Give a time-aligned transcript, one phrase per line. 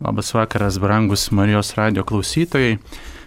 [0.00, 2.78] Labas vakaras, brangus Marijos radio klausytojai.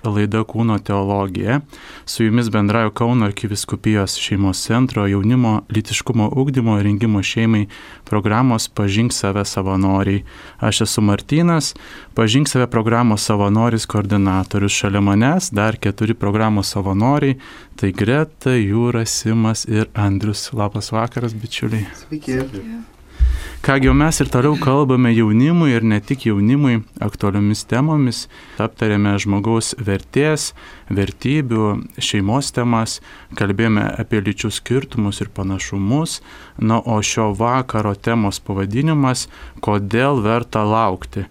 [0.04, 1.59] Laida Kūno teologija.
[2.05, 7.67] Su jumis bendrauju Kauno arkiviskupijos šeimos centro jaunimo litiškumo ugdymo ir rengimo šeimai
[8.04, 10.23] programos Pažink save savanoriai.
[10.59, 11.75] Aš esu Martynas,
[12.13, 14.71] Pažink save programos savanoris koordinatorius.
[14.71, 17.38] Šalia manęs dar keturi programos savanoriai.
[17.75, 20.49] Tai Greta, Jūras, Simas ir Andrius.
[20.53, 21.85] Labas vakaras, bičiuliai.
[22.05, 22.41] Sveiki.
[23.61, 28.24] Kągi jau mes ir toliau kalbame jaunimui ir ne tik jaunimui aktualiomis temomis,
[28.57, 30.47] aptarėme žmogaus vertės,
[30.89, 31.68] vertybių,
[32.02, 32.98] šeimos temas,
[33.38, 36.24] kalbėjome apie lyčių skirtumus ir panašumus,
[36.58, 39.28] na o šio vakaro temos pavadinimas-
[39.66, 41.27] kodėl verta laukti.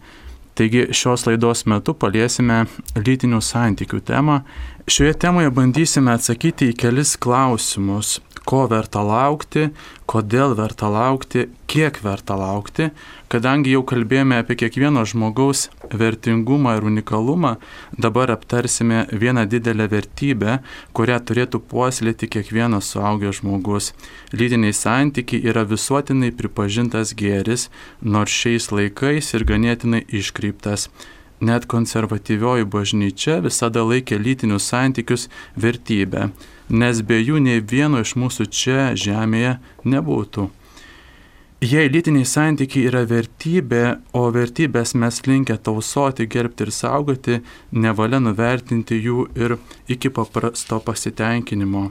[0.55, 4.43] Taigi šios laidos metu paliesime lytinių santykių temą.
[4.87, 9.69] Šioje temoje bandysime atsakyti į kelis klausimus ko verta laukti,
[10.11, 12.91] kodėl verta laukti, kiek verta laukti,
[13.31, 17.55] kadangi jau kalbėjome apie kiekvieno žmogaus vertingumą ir unikalumą,
[17.99, 20.59] dabar aptarsime vieną didelę vertybę,
[20.97, 23.93] kurią turėtų puoselėti kiekvienas suaugęs žmogus.
[24.35, 27.69] Lytiniai santykiai yra visuotinai pripažintas gėris,
[28.03, 30.89] nors šiais laikais ir ganėtinai iškreiptas.
[31.41, 36.33] Net konservatyvioji bažnyčia visada laikė lytinius santykius vertybę
[36.71, 40.49] nes be jų nei vieno iš mūsų čia žemėje nebūtų.
[41.61, 47.41] Jei lytiniai santykiai yra vertybė, o vertybės mes linkę tausoti, gerbti ir saugoti,
[47.77, 49.59] nevalia nuvertinti jų ir
[49.93, 51.91] iki paprasto pasitenkinimo.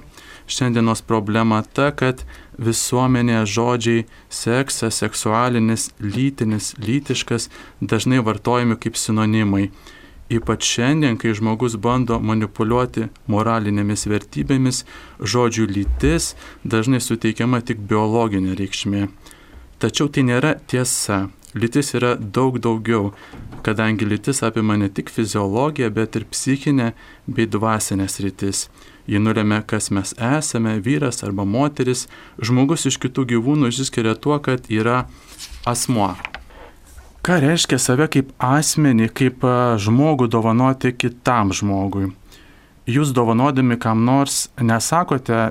[0.50, 2.24] Šiandienos problema ta, kad
[2.58, 9.68] visuomenėje žodžiai seksas, seksualinis, lytinis, lytiškas dažnai vartojami kaip sinonimai
[10.30, 14.84] Ypač šiandien, kai žmogus bando manipuliuoti moralinėmis vertybėmis,
[15.18, 19.08] žodžių lytis dažnai suteikiama tik biologinė reikšmė.
[19.82, 21.30] Tačiau tai nėra tiesa.
[21.58, 23.10] Lytis yra daug daugiau,
[23.66, 26.92] kadangi lytis apima ne tik fiziologiją, bet ir psichinę
[27.26, 28.68] bei dvasinės rytis.
[29.10, 32.06] Ji nulėmė, kas mes esame, vyras arba moteris.
[32.38, 35.08] Žmogus iš kitų gyvūnų išsiskiria tuo, kad yra
[35.66, 36.12] asmuo,
[37.20, 39.44] Ką reiškia save kaip asmenį, kaip
[39.84, 42.14] žmogų dovanoti kitam žmogui?
[42.88, 45.50] Jūs dovanodami kam nors nesakote,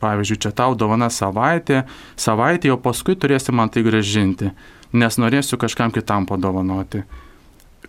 [0.00, 1.82] pavyzdžiui, čia tau dovana savaitė,
[2.16, 4.54] savaitė, o paskui turėsi man tai gražinti,
[4.96, 7.04] nes norėsiu kažkam kitam padovanoti.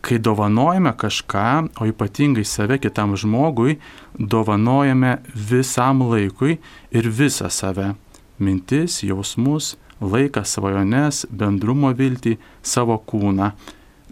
[0.06, 1.48] Kai dovanojame kažką,
[1.80, 3.80] o ypatingai save kitam žmogui,
[4.20, 6.59] dovanojame visam laikui
[6.92, 7.94] ir visą save-
[8.44, 13.51] mintis, jausmus, laiką, svajones, bendrumo viltį, savo kūną.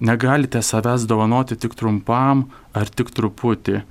[0.03, 3.83] Negalite savęs dovanoti tik trumpam ar tik truputį.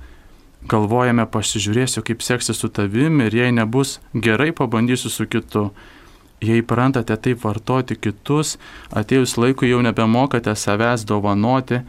[0.69, 5.69] Galvojame, pasižiūrėsiu, kaip seksis su tavimi ir jei nebus gerai, pabandysiu su kitu.
[6.43, 8.57] Jei prantate taip vartoti kitus,
[8.91, 11.79] atėjus laikui jau nebemokate savęs dovanoti,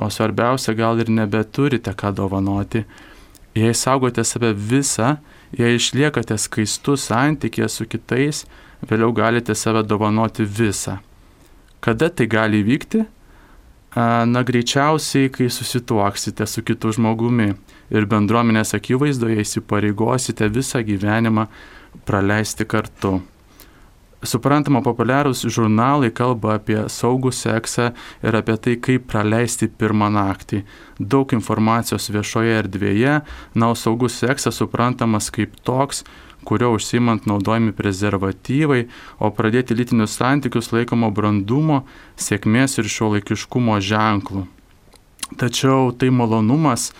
[0.00, 2.84] o svarbiausia gal ir nebeturite ką dovanoti.
[3.54, 5.16] Jei saugote save visą,
[5.54, 8.44] jei išliekate skaistus santykė su kitais,
[8.82, 10.98] vėliau galite save dovanoti visą.
[11.84, 13.04] Kada tai gali įvykti?
[13.94, 17.52] Na greičiausiai, kai susituoksite su kitu žmogumi
[17.94, 21.46] ir bendruomenės akivaizdoje įsipareigosite visą gyvenimą
[22.08, 23.20] praleisti kartu.
[24.24, 27.90] Suprantama, populiarūs žurnalai kalba apie saugų seksą
[28.24, 30.62] ir apie tai, kaip praleisti pirmą naktį.
[30.98, 33.18] Daug informacijos viešoje erdvėje,
[33.54, 36.02] na, o saugus seksas suprantamas kaip toks,
[36.44, 38.84] kurio užsimant naudojami prezervatyvai,
[39.18, 41.82] o pradėti lytinius santykius laikoma brandumo,
[42.20, 44.46] sėkmės ir šio laikiškumo ženklų.
[45.40, 46.92] Tačiau tai malonumas,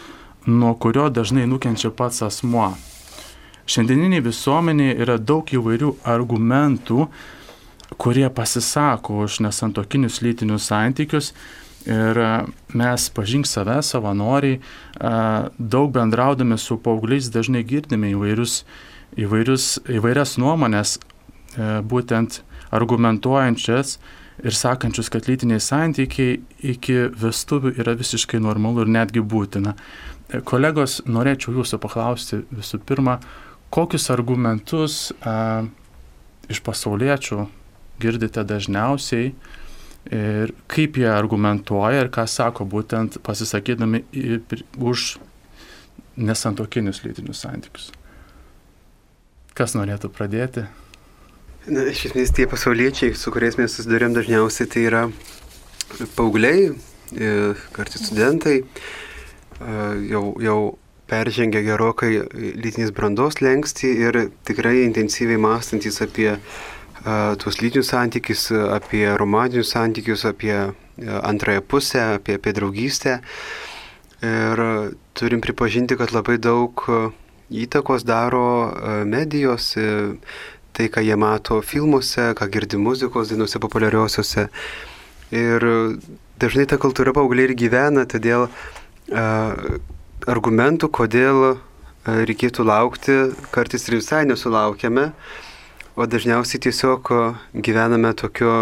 [0.47, 2.72] nuo kurio dažnai nukenčia pats asmuo.
[3.71, 7.09] Šiandieniniai visuomenėje yra daug įvairių argumentų,
[8.00, 11.32] kurie pasisako už nesantokinius lytinius santykius
[11.84, 12.16] Ir
[12.72, 14.61] mes pažink save, savanoriai,
[15.59, 18.62] daug bendraudami su paaugliais dažnai girdime įvairius
[19.20, 22.41] įvairius, įvairias nuomonės, e, būtent
[22.75, 23.98] argumentuojančias
[24.42, 26.41] ir sakančius, kad lytiniai santykiai
[26.75, 29.75] iki vestuvių yra visiškai normalu ir netgi būtina.
[30.28, 33.19] E, kolegos, norėčiau jūsų paklausti visų pirma,
[33.75, 35.64] kokius argumentus a,
[36.50, 37.46] iš pasauliečių
[38.02, 39.32] girdite dažniausiai
[40.12, 44.02] ir kaip jie argumentuoja ir ką sako būtent pasisakydami
[44.76, 45.14] už
[46.17, 47.93] nesantokinius lytinius santykius.
[49.55, 50.65] Kas norėtų pradėti?
[51.71, 55.03] Na, iš esmės tie pasauliečiai, su kuriais mes susidurėm dažniausiai, tai yra
[56.17, 56.73] paaugliai,
[57.15, 57.31] e,
[57.77, 59.77] kartais studentai, e,
[60.11, 60.59] jau, jau
[61.06, 64.19] peržengę gerokai lytinės brandos lengsti ir
[64.49, 66.33] tikrai intensyviai mąstantis apie
[67.39, 70.55] tuos lytinius santykius, apie romantinius santykius, apie
[71.21, 73.19] antrąją pusę, apie, apie draugystę.
[74.25, 74.62] Ir
[75.12, 76.81] turim pripažinti, kad labai daug
[77.50, 78.73] įtakos daro
[79.08, 79.73] medijos,
[80.75, 84.49] tai, ką jie mato filmuose, ką girdi muzikos dainuose populiariausiose.
[85.35, 85.67] Ir
[86.41, 88.49] dažnai ta kultūra paaugliai ir gyvena, todėl
[90.31, 91.56] argumentų, kodėl
[92.05, 93.19] reikėtų laukti,
[93.55, 95.11] kartais ir visai nesulaukiame,
[95.94, 97.12] o dažniausiai tiesiog
[97.55, 98.52] gyvename tokio,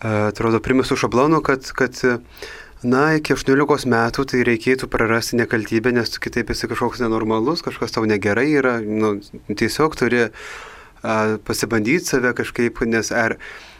[0.00, 2.00] atrodo, primesų šablonų, kad, kad
[2.82, 7.94] na, iki 18 metų tai reikėtų prarasti nekaltybę, nes tu kitaip esi kažkoks nenormalus, kažkas
[7.94, 9.16] tau negerai yra, nu,
[9.48, 13.38] tiesiog turi a, pasibandyti save kažkaip, nes ar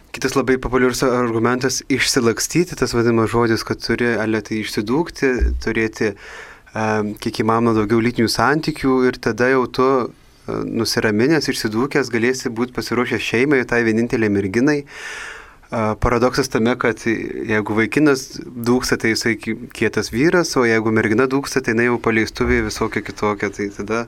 [0.09, 5.29] Kitas labai populiarus argumentas- išsilakstyti, tas vadinamas žodis, kad turi alėtai išsidūkti,
[5.61, 10.09] turėti uh, kiek įmanoma daugiau lytinių santykių ir tada jau tu uh,
[10.49, 14.79] nusiraminęs, išsidūkęs galėsi būti pasiruošęs šeimai, tai vieninteliai merginai.
[14.81, 15.38] Uh,
[15.71, 21.75] paradoksas tame, kad jeigu vaikinas dūksta, tai jisai kietas vyras, o jeigu mergina dūksta, tai
[21.75, 24.07] jinai jau paleistuvė visokia kitokia, tai tada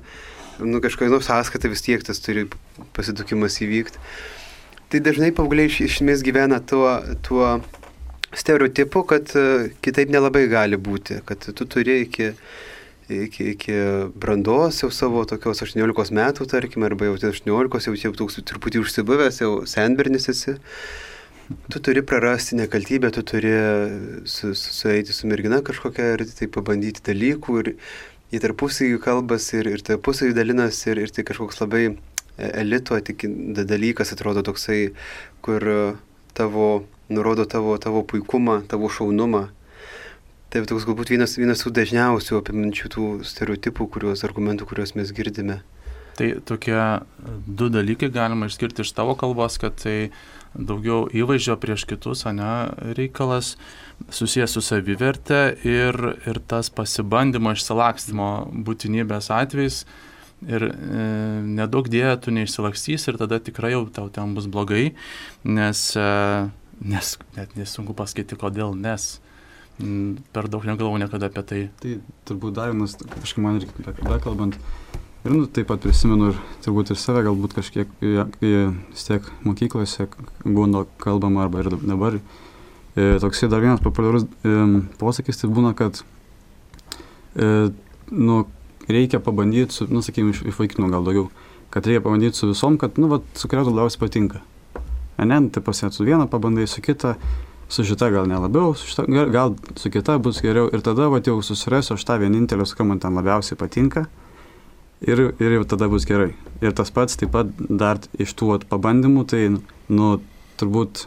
[0.60, 2.46] nu, kažkokia sąskaita vis tiek tas turi
[2.96, 4.00] pasidukimas įvykti.
[4.90, 7.60] Tai dažnai paaugliai iš esmės gyvena tuo, tuo
[8.34, 12.32] stereotipu, kad e, kitaip nelabai gali būti, kad tu turi iki,
[13.06, 13.76] iki, iki
[14.16, 19.54] brandos jau savo tokios 18 metų, tarkim, arba jau 18, jau, toks truputį užsibuvęs, jau
[19.68, 20.56] senbernis esi.
[21.50, 23.50] Tu turi prarasti nekaltybę, tu turi
[24.24, 27.70] su, su, sueiti su mergina kažkokia ir tai pabandyti dalykų ir
[28.30, 31.96] į tarpusavį kalbas ir, ir tarpusavį dalinas ir, ir tai kažkoks labai
[32.38, 33.26] elito tik
[33.66, 34.92] dalykas atrodo toksai,
[35.42, 35.66] kur
[36.38, 39.48] tavo, nurodo tavo, tavo puikumą, tavo šaunumą.
[40.50, 45.60] Tai toks galbūt vienas, vienas tų dažniausių apimančių tų stereotipų, kuriuos, argumentų, kuriuos mes girdime.
[46.20, 46.76] Tai tokie
[47.48, 50.10] du dalykai galima išskirti iš tavo kalbos, kad tai
[50.52, 52.50] daugiau įvaizdžio prieš kitus, ne,
[52.98, 53.54] reikalas
[54.12, 55.96] susijęs su savivertė ir,
[56.28, 58.28] ir tas pasibandymo išsilakstymo
[58.66, 59.84] būtinybės atvejais,
[60.44, 61.06] ir e,
[61.46, 64.90] nedaug dėja tu neišsilakstys ir tada tikrai jau tau ten bus blogai,
[65.44, 66.10] nes, e,
[66.80, 69.12] nes net nesunku pasakyti kodėl, nes
[70.36, 71.60] per daug negalvoju niekada apie tai.
[71.80, 71.94] Tai
[72.28, 74.58] turbūt dar vienas, kažkaip man reikia apie ką kalbant,
[75.24, 80.08] ir nu, taip pat prisimenu ir turbūt ir save galbūt kažkiek, vis tiek mokyklose
[80.44, 82.16] būna kalbama arba ir dabar.
[82.96, 84.54] E, toksai dar vienas populiarus e,
[84.98, 86.00] posakis tai būna, kad
[87.36, 87.70] e,
[88.10, 88.38] nu,
[88.88, 91.28] reikia pabandyti, su, nu, sakykime, iš, iš vaikinų gal daugiau,
[91.70, 94.42] kad reikia pabandyti su visom, kad, nu, vat, su kuria labiausiai patinka.
[95.20, 97.14] Ne, nu, tai pasėt su viena, pabandai su kita,
[97.70, 101.20] su šita gal nelabiau, su šita, gal, gal su kita bus geriau ir tada, va,
[101.22, 104.08] jau susirasiu aš tą vienintelę, su kuo man ten labiausiai patinka
[105.06, 106.32] ir, ir jau tada bus gerai.
[106.60, 109.46] Ir tas pats taip pat dar iš tų at, pabandymų, tai,
[109.88, 110.12] nu,
[110.60, 111.06] turbūt,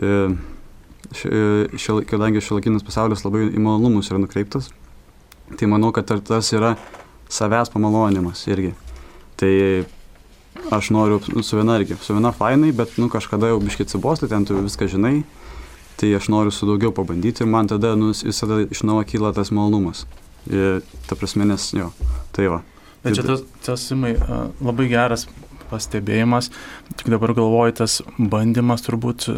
[0.00, 0.16] e,
[1.12, 4.72] šia, kadangi šiolaikinis pasaulis labai į malonumus yra nukreiptas,
[5.54, 6.74] Tai manau, kad tas yra
[7.30, 8.72] savęs pamalonimas irgi.
[9.38, 9.52] Tai
[10.74, 14.26] aš noriu nu, su viena irgi, su viena fainai, bet nu, kažkada jau biškit atsibosti,
[14.32, 15.20] ten tu viską žinai,
[16.00, 19.54] tai aš noriu su daugiau pabandyti ir man tada nu, visada iš naujo kyla tas
[19.54, 20.06] malonumas.
[20.50, 21.92] Ir, ta prasme, nes jo,
[22.34, 22.64] tai va.
[23.06, 24.14] Bet čia tas, tas simai,
[24.60, 25.26] labai geras
[25.70, 26.50] pastebėjimas,
[26.94, 29.28] tik dabar galvoju, tas bandymas turbūt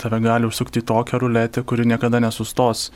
[0.00, 2.90] tave gali užsukti tokią ruletę, kuri niekada nesustos.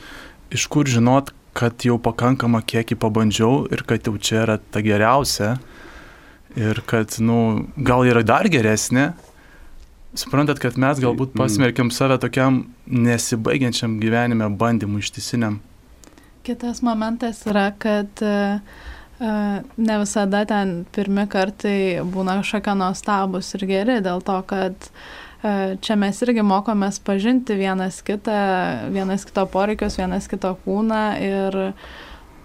[0.53, 5.55] Iš kur žinot, kad jau pakankamą kiekį pabandžiau ir kad jau čia yra ta geriausia
[6.55, 9.11] ir kad, nu, gal yra dar geresnė.
[10.15, 11.39] Suprantat, kad mes galbūt mm.
[11.39, 15.61] pasmerkiam save tokiam nesibaigiančiam gyvenime bandymui ištisiniam.
[16.43, 18.59] Kitas momentas yra, kad uh,
[19.21, 24.89] ne visada ten pirmi kartai būna kažkokie nuostabus ir geri, dėl to, kad
[25.81, 28.33] Čia mes irgi mokomės pažinti vienas kitą,
[28.93, 31.57] vienas kito poreikius, vienas kito kūną ir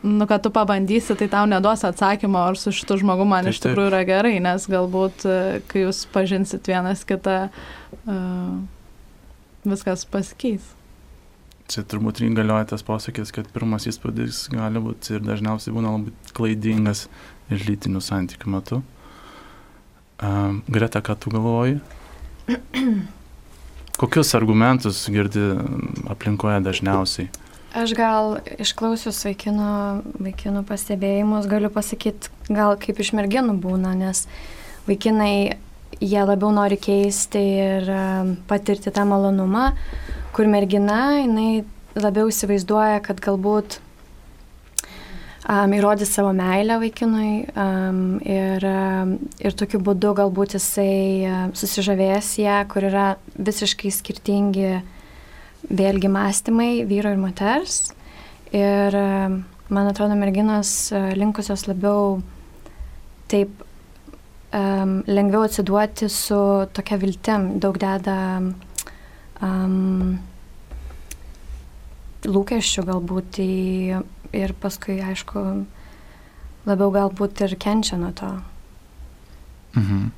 [0.07, 3.61] nu, kad tu pabandysi, tai tau neduos atsakymo, ar su šitu žmogu man taip, iš
[3.67, 5.27] tikrųjų yra gerai, nes galbūt,
[5.69, 7.37] kai jūs pažinsit vienas kitą,
[9.67, 10.76] viskas pasikeis.
[11.67, 17.09] Čia turbūt galioja tas posakis, kad pirmas įspūdis gali būti ir dažniausiai būna labai klaidingas
[17.51, 18.83] ir lytinių santykių metu.
[20.17, 21.81] Uh, Greta, ką tu galvoji?
[24.01, 25.43] Kokius argumentus girdi
[26.13, 27.29] aplinkoje dažniausiai?
[27.77, 29.71] Aš gal išklausius vaikinų,
[30.25, 34.23] vaikinų pastebėjimus galiu pasakyti, gal kaip iš merginų būna, nes
[34.87, 35.59] vaikinai
[36.01, 39.71] jie labiau nori keisti ir um, patirti tą malonumą,
[40.37, 41.65] kur mergina, jinai
[41.97, 43.79] labiau įsivaizduoja, kad galbūt
[45.49, 52.35] um, įrodyti savo meilę vaikinui um, ir, um, ir tokiu būdu galbūt jisai um, susižavės
[52.43, 53.07] ją, kur yra
[53.39, 54.75] visiškai skirtingi
[55.67, 57.95] vėlgi mąstymai vyro ir moters.
[58.53, 59.41] Ir um,
[59.73, 62.19] man atrodo, merginos uh, linkusios labiau
[63.33, 63.57] taip
[64.53, 66.45] um, lengviau atsiduoti su
[66.77, 68.21] tokia viltim, daug deda
[69.45, 70.19] um,
[72.27, 74.03] lūkesčių galbūt į,
[74.37, 75.43] ir paskui, aišku,
[76.67, 78.33] labiau galbūt ir kenčia nuo to.
[79.77, 80.11] Mhm.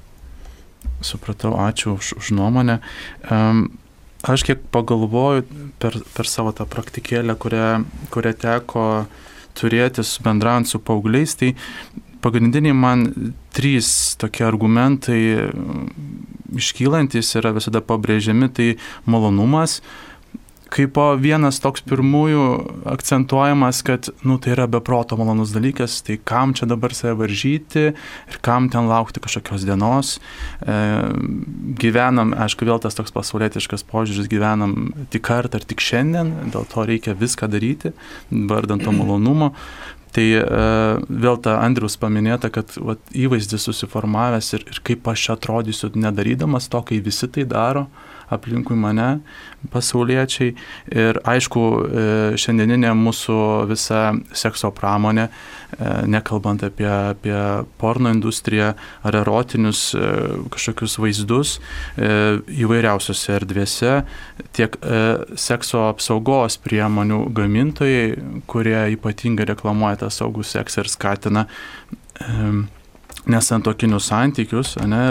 [1.02, 2.80] Supratau, ačiū už, už nuomonę.
[3.30, 3.68] Um,
[4.26, 5.46] aš kiek pagalvoju
[5.78, 7.84] per, per savo tą praktikėlę, kurią,
[8.14, 8.84] kurią teko
[9.58, 11.54] turėti bendraujant su paaugliais, tai
[12.24, 13.06] pagrindiniai man
[13.56, 15.22] trys tokie argumentai
[16.58, 18.68] iškylantis yra visada pabrėžiami, tai
[19.08, 19.78] malonumas,
[20.72, 22.42] kaip vienas toks pirmųjų
[22.92, 28.38] akcentuojamas, kad nu, tai yra beproto malonus dalykas, tai kam čia dabar save varžyti ir
[28.44, 30.16] kam ten laukti kažkokios dienos.
[30.60, 30.76] E,
[31.80, 36.84] gyvenam, aišku, vėl tas toks pasaulietiškas požiūris, gyvenam tik kartą ar tik šiandien, dėl to
[36.88, 37.94] reikia viską daryti,
[38.28, 39.54] vardant to malonumo.
[40.14, 40.42] Tai e,
[41.08, 46.80] vėl ta Andrius paminėta, kad vat, įvaizdis susiformavęs ir, ir kaip aš atrodysiu nedarydamas to,
[46.88, 47.88] kai visi tai daro
[48.34, 49.20] aplinkui mane,
[49.72, 50.54] pasauliečiai.
[50.94, 52.04] Ir aišku, e,
[52.38, 53.38] šiandieninė mūsų
[53.70, 54.02] visa
[54.36, 57.38] sekso pramonė, e, nekalbant apie, apie
[57.80, 60.04] porno industriją ar erotinius e,
[60.54, 61.58] kažkokius vaizdus
[61.98, 63.92] įvairiausiose erdvėse,
[64.56, 64.74] tiek
[65.38, 71.46] sekso apsaugos priemonių gamintojai, kurie ypatingai reklamuoja tą saugų seksą ir skatina
[73.28, 75.02] nesantokinius santykius, ne,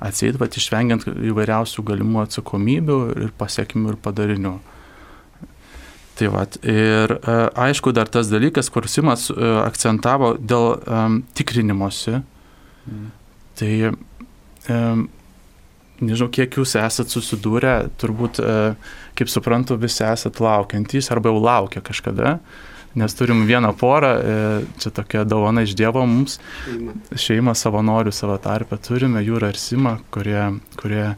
[0.00, 4.54] atseit, bet išvengiant įvairiausių galimų atsakomybių ir pasiekimių ir padarinių.
[6.20, 7.36] Tai vat, ir e,
[7.68, 13.06] aišku, dar tas dalykas, kur Simas e, akcentavo dėl um, tikrinimosi, mm.
[13.60, 15.06] tai um,
[16.00, 18.40] nežinau, kiek jūs esat susidūrę, turbūt,
[19.16, 22.38] kaip suprantu, visi esat laukiantys arba jau laukia kažkada.
[22.40, 28.12] Uh, nes turim vieną porą, e, čia tokia dovana iš Dievo mums, šeima, šeima savanorių
[28.14, 30.42] savo tarpę turime, Jūra ir Sima, kurie,
[30.80, 31.12] kurie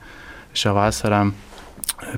[0.52, 1.22] šią vasarą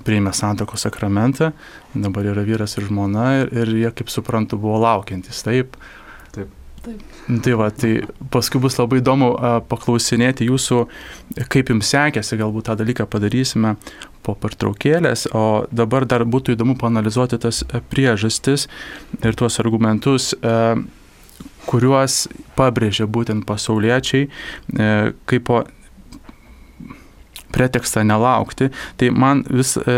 [0.04, 1.52] priėmė santoko sakramentą,
[1.94, 5.44] dabar yra vyras ir žmona ir, ir jie, kaip suprantu, buvo laukiantis.
[5.46, 5.76] Taip,
[6.84, 7.04] Taip.
[7.44, 7.92] Tai va, tai
[8.32, 9.30] paskui bus labai įdomu
[9.70, 10.80] paklausinėti jūsų,
[11.52, 13.76] kaip jums sekėsi, galbūt tą dalyką padarysime
[14.24, 17.62] po pertraukėlės, o dabar dar būtų įdomu panalizuoti tas
[17.92, 18.68] priežastis
[19.22, 20.34] ir tuos argumentus,
[21.64, 22.18] kuriuos
[22.58, 24.28] pabrėžia būtent pasauliečiai,
[25.24, 25.64] kaip po
[27.54, 28.70] pretekstą nelaukti.
[28.98, 29.94] Tai man vis e,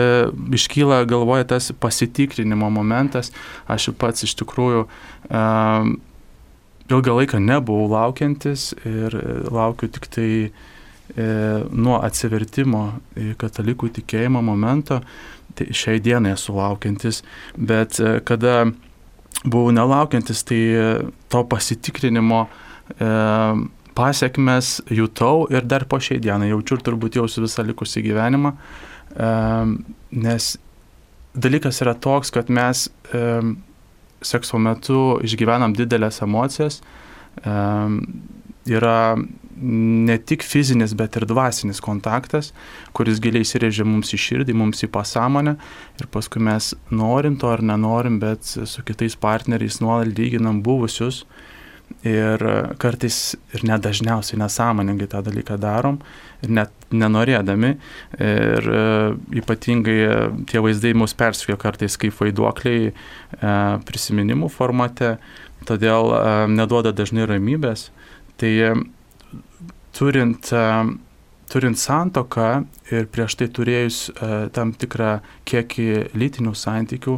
[0.59, 3.33] iškyla galvoje tas pasitikrinimo momentas.
[3.73, 5.45] Aš pats iš tikrųjų e,
[6.91, 10.51] ilgą laiką nebuvau laukiantis ir e, laukiu tik tai e,
[11.71, 12.85] nuo atsivertimo
[13.41, 15.01] katalikų tikėjimo momento,
[15.57, 17.23] tai šiai dienai esu laukiantis,
[17.57, 18.67] bet e, kada
[19.45, 20.87] buvau nelaukiantis, tai e,
[21.33, 23.11] to pasitikrinimo e,
[23.97, 28.53] pasiekmes jutau ir dar po šiai dienai jaučiu ir turbūt jausiu visą likusį gyvenimą,
[29.17, 29.31] e,
[30.27, 30.51] nes
[31.37, 33.25] dalykas yra toks, kad mes e,
[34.25, 36.81] sekso metu išgyvenam didelės emocijas,
[38.67, 38.99] yra
[39.57, 42.53] ne tik fizinis, bet ir dvasinis kontaktas,
[42.97, 45.57] kuris giliai įsirėžia mums į širdį, mums į pasąmonę.
[46.01, 51.25] Ir paskui mes norim to ar nenorim, bet su kitais partneriais nuolat lyginam buvusius
[52.07, 52.43] ir
[52.83, 55.99] kartais ir nedažniausiai nesąmoningai tą dalyką darom
[56.45, 57.73] ir net nenorėdami
[58.23, 58.83] ir e,
[59.41, 60.19] ypatingai e,
[60.51, 62.93] tie vaizdai mus perspėjo kartais kaip vaiduokliai e,
[63.89, 65.17] prisiminimų formate,
[65.67, 66.13] todėl
[66.53, 67.89] neduoda dažnai ramybės.
[68.37, 68.51] Tai
[69.97, 70.51] turint,
[71.51, 72.51] turint santoką
[72.93, 74.01] ir prieš tai turėjus
[74.55, 75.17] tam tikrą
[75.49, 77.17] kiekį lytinių santykių,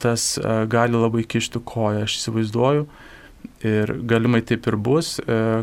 [0.00, 0.36] tas
[0.72, 2.86] gali labai kišti koją, aš įsivaizduoju.
[3.62, 5.16] Ir galimai taip ir bus,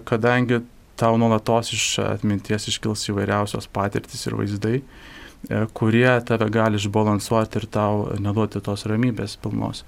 [0.08, 0.62] kadangi
[1.00, 7.68] tau nuolatos iš atminties iškils įvairiausios patirtis ir vaizdai, e, kurie tave gali išbalansuoti ir
[7.72, 9.86] tau neduoti tos ramybės pilnos.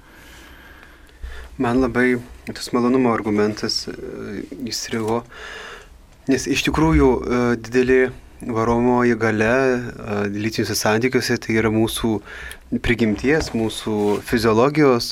[1.61, 2.15] Man labai
[2.47, 3.95] tas malonumo argumentas e,
[4.71, 5.21] įstrigo,
[6.31, 8.01] nes iš tikrųjų e, didelį
[8.41, 9.51] varomoji gale
[10.33, 12.15] lytiniuose santykiuose tai yra mūsų
[12.81, 15.11] prigimties, mūsų fiziologijos,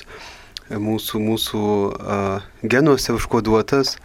[0.70, 1.64] mūsų, mūsų
[2.70, 3.98] genuose užkoduotas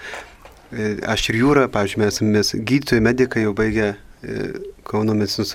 [0.75, 4.47] E, aš ir Jūra, pavyzdžiui, mes, mes gydytojai, medikai jau baigę e,
[4.89, 5.55] Kauno medicinos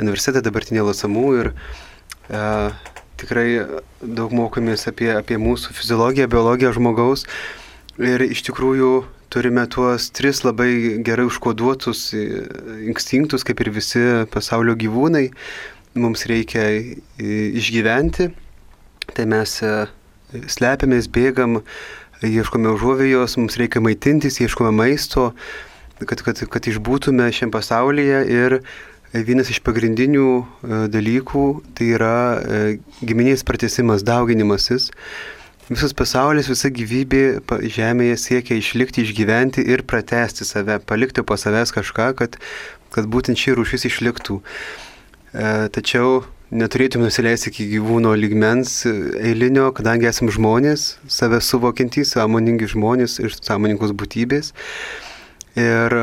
[0.00, 2.42] universitetą dabartinė Lasamų ir e,
[3.22, 3.46] tikrai
[4.02, 7.24] daug mokomės apie, apie mūsų fiziologiją, biologiją žmogaus.
[8.02, 8.92] Ir iš tikrųjų
[9.32, 12.08] turime tuos tris labai gerai užkoduotus
[12.84, 14.02] instinktus, kaip ir visi
[14.34, 15.28] pasaulio gyvūnai.
[15.94, 16.66] Mums reikia
[17.22, 18.32] išgyventi,
[19.14, 19.60] tai mes
[20.50, 21.60] slepiamės, bėgam,
[22.24, 25.32] ieškome užuovėjos, mums reikia maitintis, ieškome maisto,
[26.02, 28.58] kad, kad, kad išbūtume šiam pasaulyje ir
[29.22, 30.44] vienas iš pagrindinių e,
[30.90, 31.44] dalykų
[31.78, 32.60] tai yra e,
[33.06, 34.90] giminės pratesimas, dauginimasis.
[35.70, 37.22] Visas pasaulis, visa gyvybė
[37.72, 42.36] Žemėje siekia išlikti, išgyventi ir pratesti save, palikti po savęs kažką, kad,
[42.92, 44.40] kad būtent ši rūšis išliktų.
[44.42, 46.24] E, tačiau
[46.54, 53.94] neturėtume nusileisti iki gyvūno lygmens eilinio, kadangi esame žmonės, save suvokintys, sąmoningi žmonės ir sąmoningos
[53.98, 54.52] būtybės.
[55.58, 55.98] Ir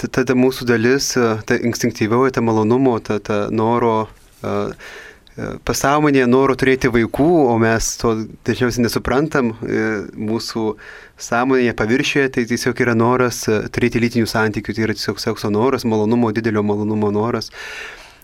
[0.00, 1.12] tada mūsų dalis,
[1.46, 4.08] ta instinktyvioji, ta malonumo, ta, ta noro,
[5.68, 8.16] pasąmonėje noro turėti vaikų, o mes to
[8.48, 9.54] dažniausiai nesuprantam,
[10.16, 10.66] mūsų
[11.20, 16.32] sąmonėje paviršioje, tai tiesiog yra noras turėti lytinių santykių, tai yra tiesiog sekso noras, malonumo,
[16.36, 17.52] didelio malonumo noras.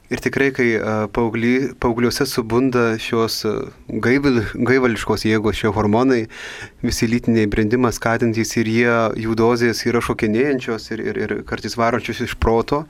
[0.07, 0.67] Ir tikrai, kai
[1.11, 3.41] paaugy, paaugliuose subunda šios
[3.91, 6.29] gaival, gaivališkos jėgos, šio hormonai,
[6.85, 8.93] visi lytiniai brendimas skatintys ir jie,
[9.25, 12.85] jų dozės yra šokinėjančios ir, ir, ir kartais varančios iš proto,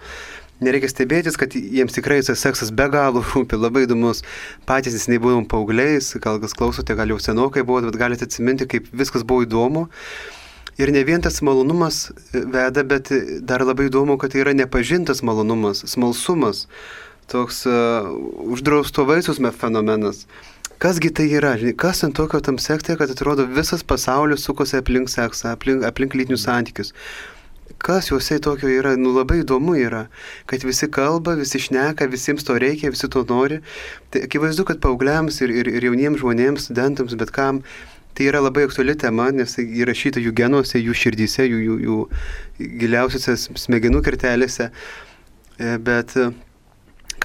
[0.61, 4.21] nereikia stebėtis, kad jiems tikrai tas seksas be galo rūpi, labai įdomus.
[4.69, 8.93] Patys nesiniai buvom paaugliais, gal kas klausote, gal jau senokai buvo, bet galite atsiminti, kaip
[8.93, 9.87] viskas buvo įdomu.
[10.77, 13.09] Ir ne vien tas malonumas veda, bet
[13.49, 16.67] dar labai įdomu, kad tai yra nepažintas malonumas, smalsumas
[17.31, 18.11] toks uh,
[18.53, 20.27] uždrausto vaisius fenomenas.
[20.79, 25.55] Kasgi tai yra, kas ant tokio tam sekte, kad atrodo visas pasaulis sukosi aplink seksą,
[25.57, 26.93] aplink, aplink lytinius santykius.
[27.81, 30.07] Kas juose tokio yra, nu labai įdomu yra,
[30.47, 33.63] kad visi kalba, visi šneka, visiems to reikia, visi to nori.
[34.13, 37.63] Tai akivaizdu, kad paaugliams ir, ir, ir jauniems žmonėms, studentams, bet kam,
[38.17, 42.71] tai yra labai aktuali tema, nes tai įrašyta jų genuose, jų širdyse, jų, jų, jų
[42.85, 44.71] giliausiose smegenų kertelėse.
[45.57, 46.13] E, bet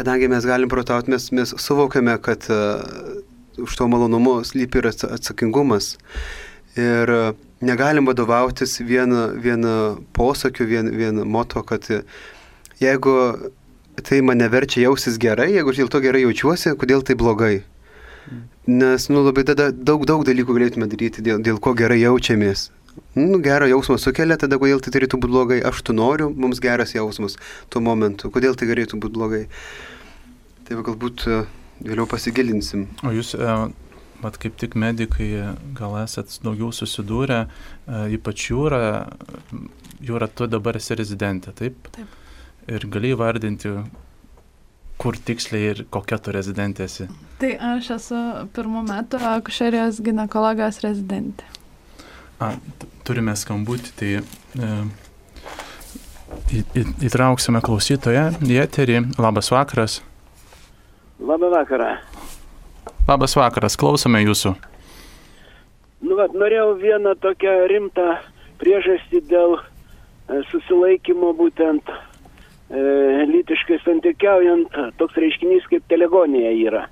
[0.01, 2.81] kadangi mes galim protauti, mes, mes suvokiame, kad uh,
[3.61, 5.93] už to malonumo slypi ir atsakingumas.
[6.79, 9.73] Ir uh, negalim vadovautis vienu, vienu
[10.17, 11.85] posakiu, vienu, vienu moto, kad
[12.81, 13.15] jeigu
[14.01, 17.55] tai mane verčia jausis gerai, jeigu aš dėl to gerai jaučiuosi, kodėl tai blogai.
[18.65, 22.69] Nes, nu, labai tada daug, daug dalykų galėtume daryti, dėl, dėl ko gerai jaučiamės.
[23.15, 25.59] Nu, gerą jausmą sukelia, tada kodėl tai turėtų būti blogai.
[25.67, 27.37] Aš tu noriu, mums geras jausmas
[27.71, 28.31] tuo momentu.
[28.31, 29.41] Kodėl tai galėtų būti blogai.
[30.67, 31.41] Tai galbūt e,
[31.83, 32.85] vėliau pasigilinsim.
[33.03, 33.55] O jūs, e,
[34.23, 35.29] mat kaip tik medikai,
[35.77, 38.81] gal esat daugiau susidūrę, e, ypač jūra,
[40.03, 41.91] jūra tu dabar esi rezidentė, taip?
[41.95, 42.19] Taip.
[42.71, 43.73] Ir gali įvardinti,
[45.01, 47.07] kur tiksliai ir kokia tu rezidentė esi?
[47.41, 48.19] Tai aš esu
[48.55, 51.47] pirmų metų akušerijos gynekologijos rezidentė.
[52.41, 52.55] A,
[53.05, 54.69] turime skambutį, tai e,
[56.49, 58.97] į, į, įtrauksime klausytoją į eterį.
[59.21, 59.99] Labas vakaras.
[61.21, 61.91] Labą vakarą.
[63.05, 64.55] Labas vakaras, klausome jūsų.
[66.01, 68.07] Nu, vat, norėjau vieną tokią rimtą
[68.61, 72.81] priežastį dėl e, susilaikymo būtent e,
[73.29, 76.87] lytiškai santykiaujant, toks reiškinys kaip telegonija yra.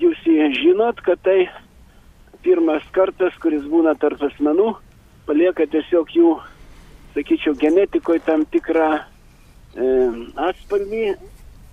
[0.00, 0.20] Jūs
[0.60, 1.46] žinot, kad tai
[2.44, 4.74] pirmas kartas, kuris būna tarp asmenų,
[5.28, 6.32] palieka tiesiog jų,
[7.16, 9.86] sakyčiau, genetikoje tam tikrą e,
[10.48, 11.04] atspalvį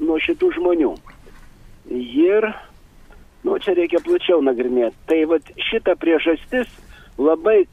[0.01, 0.93] nuo šitų žmonių.
[1.91, 2.47] Ir,
[3.43, 4.97] nu, čia reikia plačiau nagrinėti.
[5.09, 6.71] Tai vad šita priežastis
[7.19, 7.65] labai,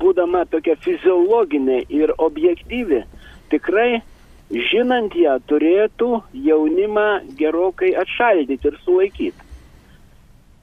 [0.00, 3.04] būdama tokia fiziologinė ir objektyvi,
[3.52, 4.02] tikrai
[4.50, 6.10] žinant ją turėtų
[6.46, 9.43] jaunimą gerokai atšaldyti ir sulaikyti.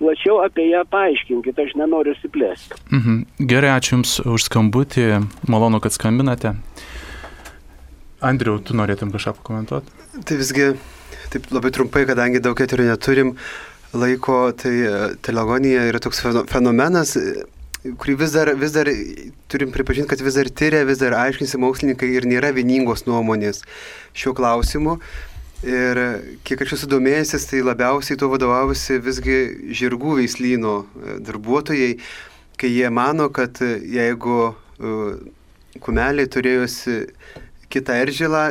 [0.01, 2.79] Plačiau apie ją paaiškinkit, aš nenoriu siplėsti.
[2.89, 3.19] Mhm.
[3.51, 5.05] Gerai, ačiū Jums už skambutį,
[5.47, 6.55] malonu, kad skambinate.
[8.21, 9.93] Andriu, tu norėtum kažką pakomentuoti?
[10.25, 10.73] Tai visgi
[11.31, 13.29] Taip labai trumpai, kadangi daug eterio neturim
[13.95, 16.19] laiko, tai e, telegonija yra toks
[16.51, 17.45] fenomenas, e,
[18.01, 18.89] kurį vis dar, vis dar
[19.51, 23.63] turim pripažinti, kad vis dar tyria, vis dar aiškinsi mokslininkai ir nėra vieningos nuomonės
[24.11, 24.97] šiuo klausimu.
[25.61, 25.99] Ir
[26.47, 29.37] kiek aš esu domėjęsis, tai labiausiai tuo vadovausi visgi
[29.77, 31.91] žirgų veislyno e, darbuotojai,
[32.57, 34.39] kai jie mano, kad jeigu
[35.79, 36.97] kumeliai turėjosi
[37.71, 38.43] kitą eržilą,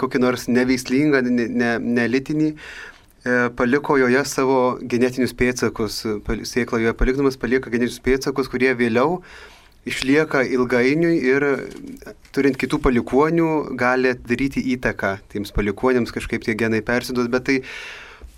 [0.00, 6.02] kokį nors neveislingą, nelitinį, ne, ne e, paliko joje savo genetinius pėdsakus,
[6.50, 9.22] sėklą joje palikdamas palieka genetinius pėdsakus, kurie vėliau
[9.86, 11.46] išlieka ilgainiui ir
[12.34, 17.60] turint kitų palikonių gali daryti įtaką tiems palikoniams, kažkaip tie genai persiduos, bet tai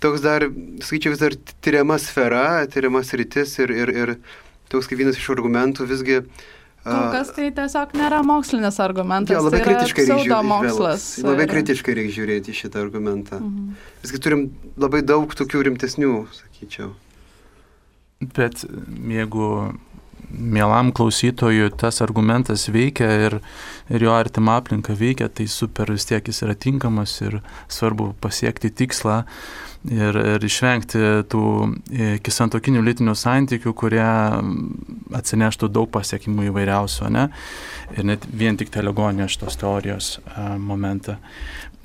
[0.03, 0.45] toks dar,
[0.85, 1.35] skaičiau, vis dar
[1.65, 4.15] tyriama sfera, tyriamas rytis ir, ir, ir
[4.71, 6.21] toks kaip vienas iš argumentų visgi.
[6.85, 9.35] Kol kas tai tiesiog nėra mokslinis argumentas.
[9.35, 10.47] Ja, labai tai kritiškai reikia žiūrėti.
[10.53, 11.09] mokslas.
[11.25, 13.41] Labai kritiškai reikia žiūrėti šitą argumentą.
[13.43, 13.75] Mhm.
[14.05, 14.47] Visgi turim
[14.79, 16.93] labai daug tokių rimtesnių, sakyčiau.
[18.19, 19.49] Bet jeigu
[20.29, 23.39] mielam klausytojui tas argumentas veikia ir,
[23.89, 27.39] ir jo artima aplinka veikia, tai super vis tiek jis yra tinkamas ir
[27.71, 29.23] svarbu pasiekti tikslą
[29.87, 34.05] ir, ir išvengti tų e, kisantokinių lytinių santykių, kurie
[35.15, 37.29] atsineštų daug pasiekimų įvairiausių, ne?
[37.95, 41.17] Ir net vien tik telegonija šitos teorijos a, momentą.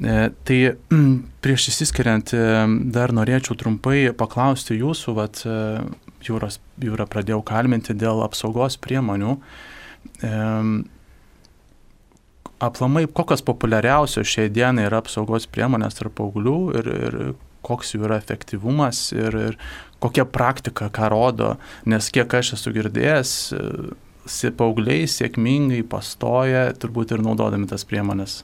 [0.02, 0.58] E, tai
[1.44, 2.42] prieš įsiskiriant e,
[2.94, 5.84] dar norėčiau trumpai paklausti jūsų, vat, e,
[6.26, 9.38] jūros, jūrą pradėjau kalbinti dėl apsaugos priemonių.
[12.64, 17.16] Aplamai, kokios populiariausios šiai dienai yra apsaugos priemonės tarp paauglių ir, ir
[17.64, 19.58] koks jų yra efektyvumas ir, ir
[20.04, 21.54] kokia praktika, ką rodo,
[21.88, 23.34] nes kiek aš esu girdėjęs,
[24.56, 28.42] paaugliai sėkmingai pastoja, turbūt ir naudodami tas priemonės.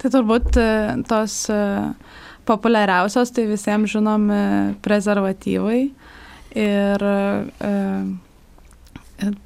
[0.00, 0.68] Tai turbūt e,
[1.08, 1.60] tos e,
[2.48, 4.40] populiariausios, tai visiems žinomi
[4.84, 5.82] prezervatyvai
[6.60, 7.74] ir e,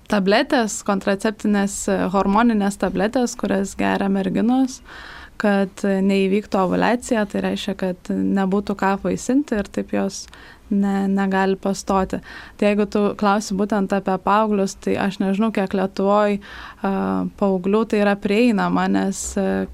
[0.06, 1.80] tabletės, kontraceptinės
[2.14, 4.78] hormoninės tabletės, kurias geria merginos.
[4.78, 10.24] E, kad neįvyktų ovulacija, tai reiškia, kad nebūtų ką vaisinti ir taip jos
[10.70, 12.20] ne, negali pastoti.
[12.56, 18.00] Tai jeigu tu klausi būtent apie paauglius, tai aš nežinau, kiek Lietuvoje uh, paauglių tai
[18.04, 19.26] yra prieinama, nes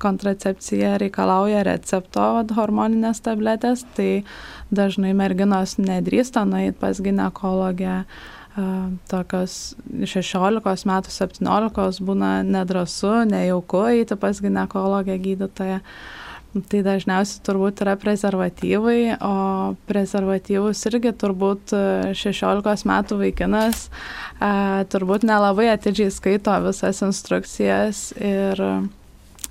[0.02, 4.24] kontracepcija reikalauja recepto hormoninės tabletės, tai
[4.74, 8.02] dažnai merginos nedrįsta nueiti pas gynekologę.
[8.04, 8.39] Uh,
[9.10, 15.80] tokios 16 metų, 17 būna nedrasu, nejauku eiti pas gynekologę gydytoją.
[16.50, 19.34] Tai dažniausiai turbūt yra prezervatyvai, o
[19.86, 21.74] prezervatyvus irgi turbūt
[22.18, 23.84] 16 metų vaikinas
[24.90, 28.64] turbūt nelabai atidžiai skaito visas instrukcijas ir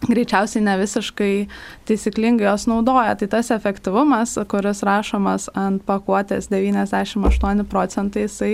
[0.07, 1.47] greičiausiai ne visiškai
[1.87, 3.15] taisyklingai jos naudoja.
[3.19, 8.53] Tai tas efektyvumas, kuris rašomas ant pakuotės 98 procentai, jisai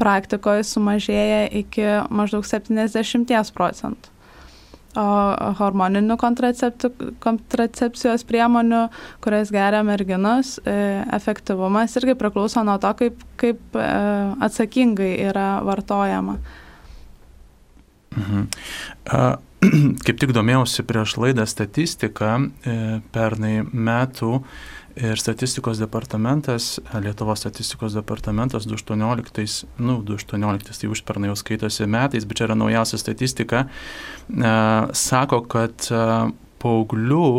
[0.00, 4.06] praktikoje sumažėja iki maždaug 70 procentų.
[4.92, 5.04] O
[5.56, 8.82] hormoninių kontracepcijos priemonių,
[9.24, 13.86] kurias geria merginos, e, efektyvumas irgi priklauso nuo to, kaip, kaip e,
[14.44, 16.36] atsakingai yra vartojama.
[18.12, 18.44] Mhm.
[19.08, 19.40] Uh
[20.06, 22.30] kaip tik domėjausi prieš laidą statistiką
[22.66, 22.76] e,
[23.14, 24.40] pernai metų
[24.98, 32.40] ir statistikos departamentas, Lietuvos statistikos departamentas 2018, nu, 2018 tai užpernai jau skaitosi metais, bet
[32.40, 33.64] čia yra naujausia statistika,
[34.28, 34.54] e,
[34.98, 36.04] sako, kad e,
[36.62, 37.30] paauglių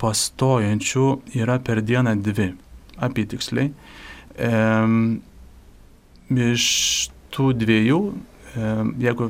[0.00, 1.04] pastojančių
[1.38, 2.48] yra per dieną dvi,
[3.06, 3.68] apytiksliai.
[6.50, 6.64] Iš
[7.30, 8.00] tų dviejų,
[9.04, 9.28] jeigu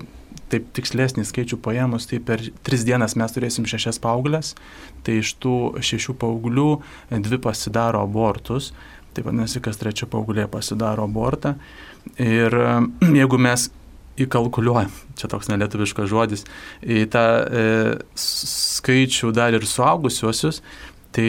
[0.50, 4.54] taip tikslesnį skaičių paėmus, tai per tris dienas mes turėsim šešias paauglės,
[5.06, 6.70] tai iš tų šešių paauglių
[7.26, 8.72] dvi pasidaro abortus,
[9.14, 11.56] tai vadinasi, kas trečia paauglė pasidaro abortą.
[12.18, 12.54] Ir
[13.20, 13.70] jeigu mes
[14.20, 16.44] įkalkuliuojam, čia toks nelietuviškas žodis,
[16.82, 17.66] į tą e,
[18.20, 20.60] skaičių dar ir suaugusiuosius,
[21.14, 21.26] tai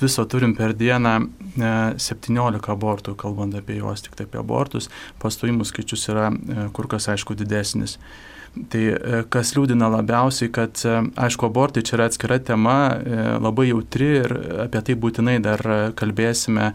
[0.00, 4.90] viso turim per dieną e, 17 abortų, kalbant apie juos, tik tai apie abortus,
[5.22, 7.98] pastojimų skaičius yra e, kur kas aišku didesnis.
[8.50, 13.68] Tai e, kas liūdina labiausiai, kad e, aišku, abortai čia yra atskira tema, e, labai
[13.68, 14.32] jautri ir
[14.64, 15.62] apie tai būtinai dar
[15.98, 16.72] kalbėsime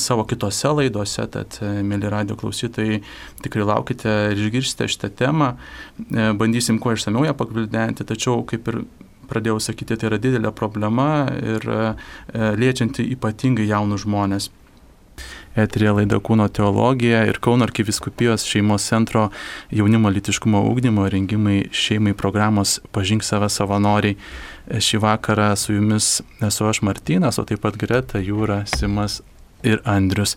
[0.00, 3.00] savo kitose laidose, tad, mėly radio klausytojai,
[3.44, 5.54] tikrai laukite ir išgirsite šitą temą,
[6.40, 8.82] bandysim kuo išsameu ją pagvildenti, tačiau kaip ir
[9.30, 11.64] pradėjau sakyti, tai yra didelė problema ir
[12.34, 14.50] liečianti ypatingai jaunus žmonės
[15.56, 19.28] eterė laida Kūno teologija ir Kauno arkiviskupijos šeimos centro
[19.74, 24.18] jaunimo litiškumo ūkdymo rengimai šeimai programos Pažink save savanoriai.
[24.64, 29.20] Šį vakarą su jumis esu aš Martynas, o taip pat Greta, Jūra, Simas
[29.64, 30.36] ir Andrius.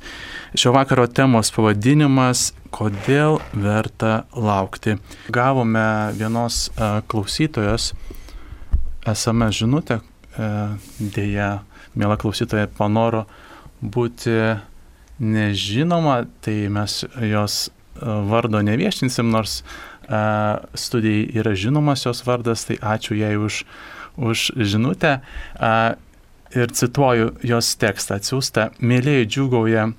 [0.56, 4.98] Šio vakaro temos pavadinimas- Kodėl verta laukti.
[5.32, 7.94] Gavome vienos uh, klausytojos
[9.08, 10.02] esame žinutę,
[10.38, 11.62] uh, dėja,
[11.96, 13.26] mėla klausytoja, panoro
[13.82, 14.36] būti
[15.20, 17.72] nežinoma, tai mes jos e,
[18.06, 19.62] vardo neviešinsim, nors
[20.08, 23.64] uh, studijai yra žinomas jos vardas, tai ačiū jai už,
[24.18, 25.20] už žinutę.
[25.58, 25.98] Uh,
[26.56, 28.70] ir cituoju jos tekstą atsiųstą.
[28.80, 29.90] Mėlyje džiugauja,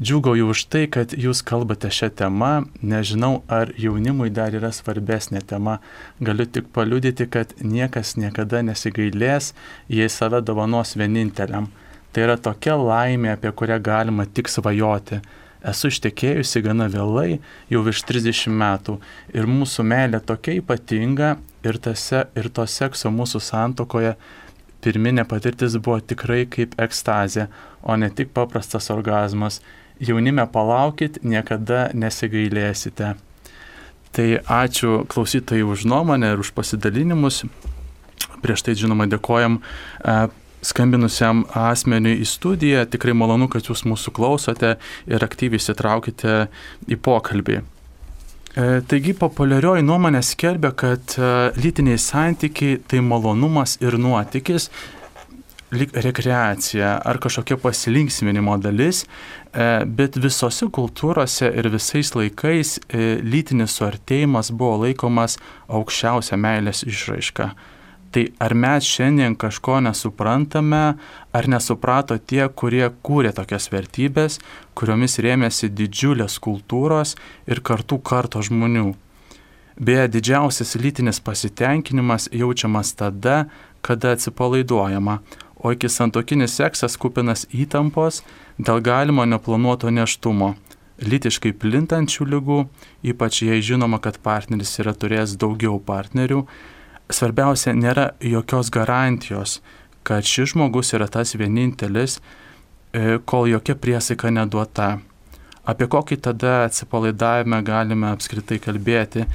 [0.00, 2.52] džiugauju už tai, kad jūs kalbate šią temą.
[2.82, 5.80] Nežinau, ar jaunimui dar yra svarbesnė tema.
[6.20, 9.54] Galiu tik paliudyti, kad niekas niekada nesigailės,
[9.88, 11.70] jei save dovanos vieninteliam
[12.10, 15.20] Tai yra tokia laimė, apie kurią galima tik svajoti.
[15.70, 18.96] Esu ištekėjusi gana vėlai, jau virš 30 metų,
[19.36, 21.34] ir mūsų meilė tokia ypatinga,
[21.68, 24.14] ir, tase, ir to sekso mūsų santokoje
[24.80, 27.50] pirminė patirtis buvo tikrai kaip ekstazė,
[27.82, 29.60] o ne tik paprastas orgasmas.
[30.00, 33.14] Jaunime palaukit, niekada nesigailėsite.
[34.16, 37.44] Tai ačiū klausytojai už nuomonę ir už pasidalinimus.
[38.40, 40.14] Prieš tai, žinoma, dėkojam e,
[40.66, 42.86] skambinusiam asmeniui į studiją.
[42.90, 44.76] Tikrai malonu, kad jūs mūsų klausote
[45.10, 46.40] ir aktyviai įsitraukite
[46.90, 47.60] į pokalbį.
[48.50, 51.26] E, taigi populiarioji nuomonė skelbia, kad e,
[51.62, 54.66] lytiniai santykiai tai malonumas ir nuotykis,
[55.70, 59.04] lyg rekreacija ar kažkokia pasilinksminimo dalis,
[59.54, 62.80] e, bet visose kultūrose ir visais laikais
[63.22, 65.38] lytinis suartėjimas buvo laikomas
[65.70, 67.52] aukščiausia meilės išraiška.
[68.10, 70.96] Tai ar mes šiandien kažko nesuprantame,
[71.30, 74.40] ar nesuprato tie, kurie kūrė tokias vertybės,
[74.74, 77.14] kuriomis rėmėsi didžiulės kultūros
[77.46, 78.88] ir kartų karto žmonių.
[79.80, 83.46] Beje, didžiausias lytinis pasitenkinimas jaučiamas tada,
[83.80, 85.20] kada atsipalaiduojama,
[85.62, 88.24] o iki santokinis seksas kupinas įtampos
[88.58, 90.56] dėl galimo neplanuoto neštumo,
[91.00, 92.58] lytiškai plintančių lygų,
[93.12, 96.42] ypač jei žinoma, kad partneris yra turėjęs daugiau partnerių,
[97.14, 99.60] svarbiausia, nėra jokios garantijos,
[100.02, 102.18] kad šis žmogus yra tas vienintelis,
[102.92, 104.98] e, kol jokia priesaika neduota.
[105.68, 109.26] Apie kokį tada atsipalaidavimą galime apskritai kalbėti.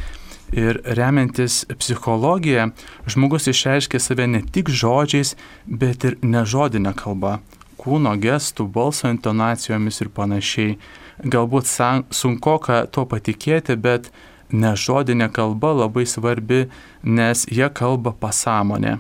[0.56, 2.70] Ir remiantis psichologiją,
[3.10, 5.34] žmogus išreiškia save ne tik žodžiais,
[5.66, 7.40] bet ir nežodinę kalbą-
[7.82, 10.78] kūno gestų, balso intonacijomis ir panašiai.
[11.24, 11.66] Galbūt
[12.12, 14.12] sunku ką tuo patikėti, bet
[14.54, 16.66] nežodinė kalba labai svarbi,
[17.04, 18.98] nes jie kalba pasąmonė.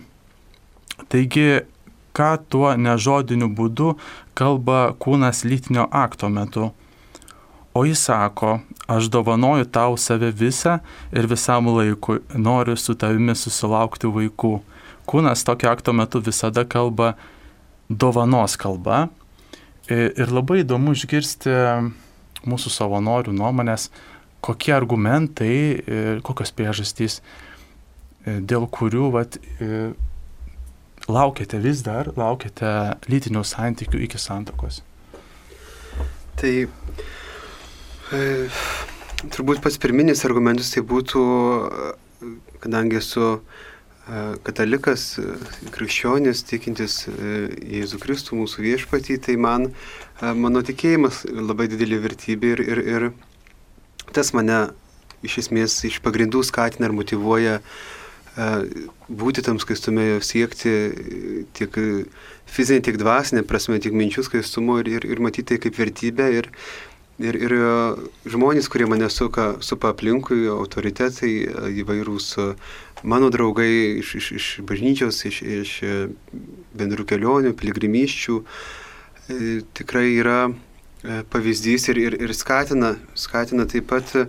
[1.11, 1.65] Taigi,
[2.15, 3.93] ką tuo nežodiniu būdu
[4.37, 6.71] kalba kūnas lytinio akto metu.
[7.75, 10.77] O jis sako, aš dovanoju tau save visą
[11.11, 14.53] ir visam laikui, noriu su tavimi susilaukti vaikų.
[15.05, 17.13] Kūnas tokio akto metu visada kalba
[17.89, 19.09] dovanos kalba.
[19.91, 21.51] Ir labai įdomu išgirsti
[22.47, 23.89] mūsų savanorių nuomonės,
[24.45, 27.19] kokie argumentai, e, kokios priežastys,
[28.25, 29.93] e, dėl kurių vat, e,
[31.09, 32.71] laukiate vis dar, laukiate
[33.09, 34.81] lytinių santykių iki santokos?
[36.37, 36.53] Tai
[38.13, 38.23] e,
[39.33, 41.21] turbūt pats pirminis argumentas tai būtų,
[42.61, 43.37] kadangi esu
[44.45, 45.15] katalikas,
[45.73, 49.71] krikščionis, tikintis Jėzų Kristų, mūsų viešpatį, tai man
[50.37, 53.07] mano tikėjimas labai didelį vertybė ir, ir, ir
[54.13, 54.67] tas mane
[55.25, 58.49] iš esmės iš pagrindų skatina ir motivuoja e,
[59.09, 60.73] būti tam skaistume, siekti
[61.57, 61.79] tiek
[62.45, 66.29] fizinė, tiek dvasinė prasme, tiek minčių skaistumo ir, ir, ir matyti tai kaip vertybę.
[66.39, 66.51] Ir,
[67.23, 67.71] ir, ir e,
[68.35, 72.31] žmonės, kurie mane suka, supa aplinkui, autoritetai, e, įvairūs
[73.05, 75.73] mano draugai iš, iš, iš bažnyčios, iš, iš
[76.75, 78.39] bendrų kelionių, piligrimyščių,
[79.77, 80.64] tikrai yra E,
[81.31, 84.25] pavyzdys ir, ir, ir skatina, skatina taip pat e,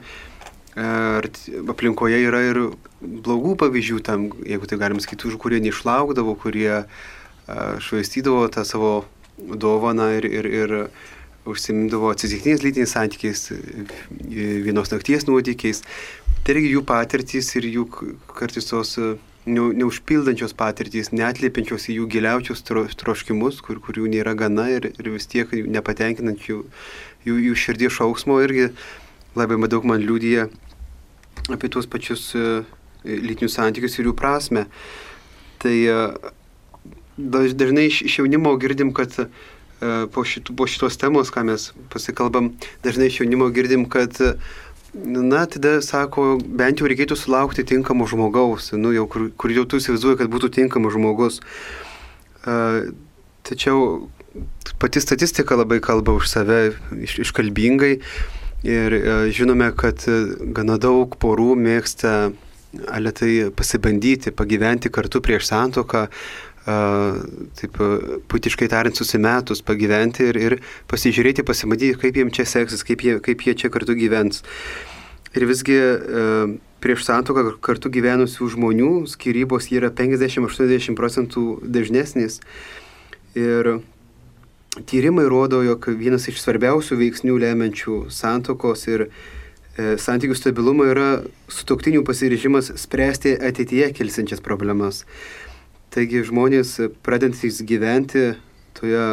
[1.72, 2.62] aplinkoje yra ir
[3.00, 6.86] blogų pavyzdžių tam, jeigu tai galim sakyti, kurie neišlaukdavo, kurie e,
[7.82, 8.92] švaistydavo tą savo
[9.36, 10.76] dovaną ir, ir, ir
[11.46, 13.44] užsimindavo atsitiktiniais lytiniais santykiais,
[14.66, 15.84] vienos nakties nuotykiais.
[16.42, 17.86] Tai irgi jų patirtys ir jų
[18.34, 18.96] kartais tos
[19.46, 25.28] neužpildančios patirtys, netliepiančios į jų giliausius tro, troškimus, kur, kurių nėra gana ir, ir vis
[25.30, 26.56] tiek nepatenkinančių
[27.26, 28.70] jų, jų širdies šauksmo irgi
[29.38, 30.48] labai daug man liūdija
[31.52, 32.62] apie tuos pačius e,
[33.04, 34.66] lytinius santykius ir jų prasme.
[35.62, 35.98] Tai e,
[37.16, 39.28] dažnai iš, jaunimo girdim, kad e,
[40.12, 42.54] po, šitų, po šitos temos, ką mes pasikalbam,
[42.86, 44.18] dažnai iš jaunimo girdim, kad
[45.04, 49.80] Na, tada sako, bent jau reikėtų sulaukti tinkamo žmogaus, nu, jau, kur, kur jau tu
[49.80, 51.40] įsivaizduoji, kad būtų tinkamas žmogus.
[52.46, 52.94] Uh,
[53.44, 54.06] tačiau
[54.80, 56.60] pati statistika labai kalba už save
[57.02, 57.92] iš, iškalbingai
[58.64, 60.06] ir uh, žinome, kad
[60.56, 62.16] gana daug porų mėgsta
[62.88, 66.06] aletai pasibandyti, pagyventi kartu prieš santoką,
[66.66, 67.80] taip
[68.32, 70.58] putiškai tariant, susimetus, pagyventi ir, ir
[70.90, 74.42] pasižiūrėti, pasimatyti, kaip jiems čia seksis, kaip jie, kaip jie čia kartu gyvens.
[75.36, 75.76] Ir visgi
[76.82, 82.40] prieš santoką kartu gyvenusių žmonių skirybos yra 50-80 procentų dažnesnis.
[83.36, 83.78] Ir
[84.84, 91.08] tyrimai rodo, jog vienas iš svarbiausių veiksnių lemiančių santokos ir e, santykių stabilumą yra
[91.52, 95.04] sutoktinių pasiryžimas spręsti ateityje kilsiančias problemas.
[95.96, 98.34] Taigi žmonės pradantys gyventi
[98.76, 99.04] toje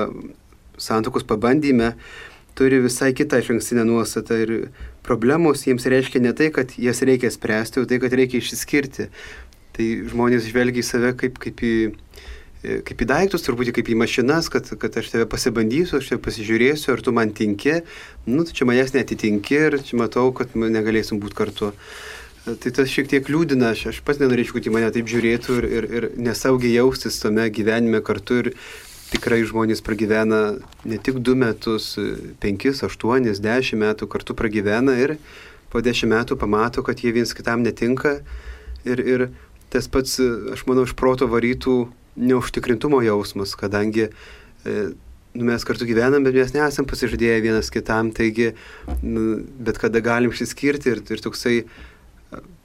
[0.76, 1.93] santokos pabandyme
[2.60, 4.52] turi visai kitą iš ankstinę nuostatą ir
[5.06, 9.08] problemos jiems reiškia ne tai, kad jas reikia spręsti, o tai, kad reikia išsiskirti.
[9.74, 11.74] Tai žmonės žvelgia į save kaip, kaip, į,
[12.86, 16.91] kaip į daiktus, turbūt kaip į mašinas, kad, kad aš tave pasibandysiu, aš tave pasižiūrėsiu,
[16.93, 17.80] ar tu man tinki,
[18.28, 21.72] nu, tu čia manęs netitinki ir čia matau, kad negalėsim būti kartu.
[22.43, 25.67] Tai tas šiek tiek liūdina, aš, aš pats nenorėčiau, kad į mane taip žiūrėtų ir,
[25.77, 28.49] ir, ir nesaugiai jaustis tame gyvenime kartu ir
[29.13, 30.41] tikrai žmonės pragyvena
[30.84, 31.93] ne tik du metus,
[32.43, 35.15] penkis, aštuonis, dešimt metų kartu pragyvena ir
[35.71, 38.17] po dešimt metų pamato, kad jie viens kitam netinka.
[38.84, 39.25] Ir, ir
[39.71, 40.19] tas pats,
[40.51, 41.77] aš manau, iš proto varytų
[42.19, 44.75] neužtikrintumo jausmas, kadangi e,
[45.32, 48.51] nu, mes kartu gyvenam, bet mes nesam pasižadėję vienas kitam, taigi
[48.99, 51.62] nu, bet kada galim išsiskirti ir, ir toksai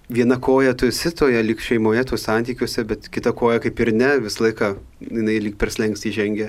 [0.08, 4.14] viena koja tu esi toje lik šeimoje, tuos santykiuose, bet kita koja kaip ir ne,
[4.24, 4.72] visą laiką
[5.04, 6.48] jinai lik per slengstį žengia.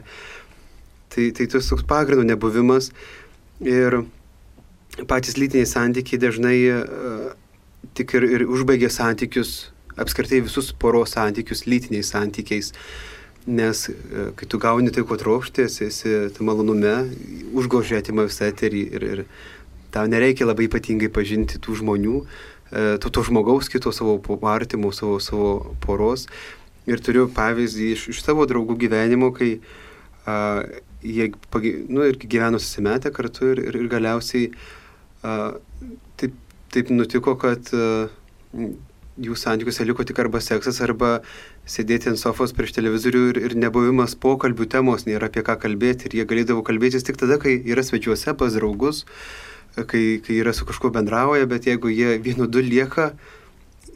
[1.09, 2.91] Tai, tai tas toks pagrindų nebuvimas
[3.65, 4.03] ir
[5.09, 7.29] patys lytiniai santykiai dažnai uh,
[7.97, 12.71] tik ir, ir užbaigia santykius, apskritai visus poros santykius lytiniais santykiais.
[13.49, 16.95] Nes uh, kai tu gauni tai, ko trokšti, esi, esi tam malonume,
[17.57, 19.25] užgožia atima visą eterį ir, ir
[19.91, 24.19] tau nereikia labai ypatingai pažinti tų žmonių, E, to, to žmogaus, kito savo
[24.53, 26.27] artimų, savo, savo poros.
[26.89, 29.59] Ir turiu pavyzdį iš, iš savo draugų gyvenimo, kai
[30.25, 30.63] a,
[31.05, 31.31] jie
[31.89, 34.51] nu, ir gyveno susimetę kartu ir, ir, ir galiausiai
[35.21, 35.55] a,
[36.17, 36.37] taip,
[36.73, 38.07] taip nutiko, kad a,
[39.19, 41.19] jų santykiuose liko tik arba seksas, arba
[41.69, 46.07] sėdėti ant sofos prieš televizorių ir, ir nebuvimas pokalbių temos, nėra apie ką kalbėti.
[46.07, 49.03] Ir jie galėdavo kalbėtis tik tada, kai yra svečiuose pas draugus,
[49.75, 53.11] kai, kai yra su kažkuo bendrauja, bet jeigu jie vienu du lieka,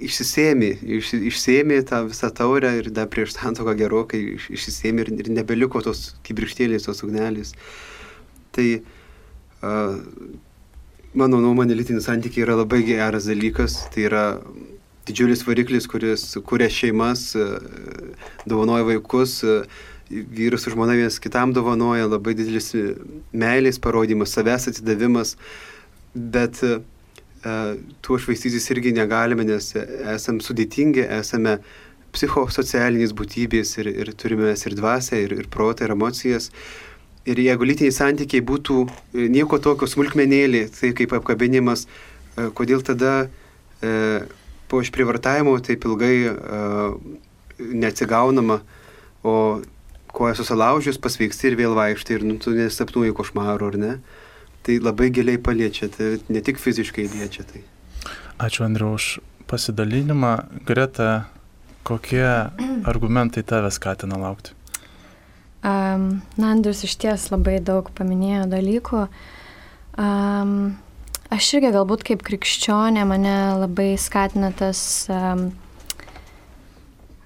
[0.03, 5.31] išsisėmė, iš, išsėmė tą visą taurę ir dar prieš santoką gerokai iš, išsisėmė ir, ir
[5.37, 7.53] nebeliko tos kibirštėlės, tos ugnelės.
[8.53, 9.95] Tai uh,
[11.13, 14.25] mano nuomonė, lytinis santykiai yra labai geras dalykas, tai yra
[15.07, 17.57] didžiulis variklis, kuris kuria šeimas, uh,
[18.49, 19.41] dovanoja vaikus.
[19.45, 19.89] Uh,
[20.33, 22.71] Vyras su žmona vienas kitam dovanoja, labai didelis
[23.33, 25.35] meilės parodimas, savęs atidavimas,
[26.13, 26.81] bet uh,
[28.05, 31.57] tuo švaistytis irgi negalime, nes esame sudėtingi, esame
[32.13, 36.51] psichosocialinės būtybės ir, ir turime mes ir dvasę, ir, ir protą, ir emocijas.
[37.25, 41.87] Ir jeigu lytiniai santykiai būtų e, nieko tokio smulkmenėlį, tai kaip apkabinimas,
[42.57, 44.25] kodėl tada uh,
[44.73, 46.15] po išprivartavimo taip ilgai
[47.59, 48.61] neatsigaunama,
[49.23, 49.35] o
[50.13, 53.93] koja susilaužius, pasveiksti ir vėl vaikštai ir nu, tu nesapnuoji košmarų, ar ne?
[54.63, 57.63] Tai labai giliai paliečia, tai ne tik fiziškai liečia tai.
[58.43, 59.17] Ačiū Andriu už
[59.49, 60.35] pasidalinimą.
[60.69, 61.25] Greta,
[61.83, 62.25] kokie
[62.91, 64.53] argumentai tave skatina laukti?
[65.63, 69.03] Um, na, Andrius iš ties labai daug paminėjo dalykų.
[69.95, 70.55] Um,
[71.31, 75.49] aš irgi galbūt kaip krikščionė mane labai skatina tas um,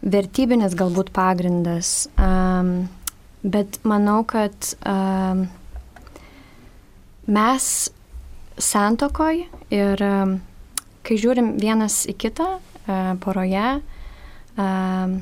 [0.02, 2.88] vertybinis galbūt pagrindas, um,
[3.42, 4.54] bet manau, kad
[4.86, 5.48] um,
[7.28, 7.70] mes
[8.58, 9.42] santokoj
[9.74, 10.38] ir um,
[11.06, 13.80] kai žiūrim vienas į kitą uh, poroje,
[14.58, 15.18] um,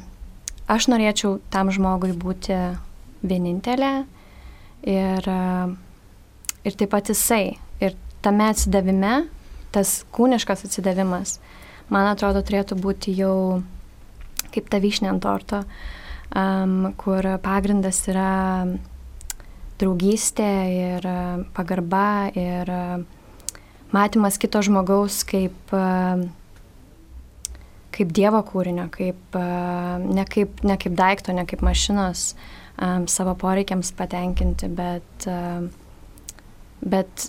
[0.71, 2.57] aš norėčiau tam žmogui būti
[3.25, 3.93] vienintelė
[4.85, 5.71] ir, uh,
[6.65, 7.55] ir taip pat jisai.
[7.83, 9.25] Ir tame atsidavime,
[9.75, 11.39] tas kūniškas atsidavimas,
[11.91, 13.61] man atrodo, turėtų būti jau
[14.55, 15.63] kaip ta vyšnė ant torto,
[16.31, 18.31] um, kur pagrindas yra
[19.79, 21.07] draugystė ir
[21.55, 22.71] pagarba ir
[23.95, 25.73] matymas kito žmogaus kaip,
[27.95, 29.39] kaip Dievo kūrinio, kaip,
[30.05, 32.33] ne, kaip, ne kaip daikto, ne kaip mašinos
[32.79, 35.27] um, savo poreikiams patenkinti, bet,
[36.83, 37.27] bet,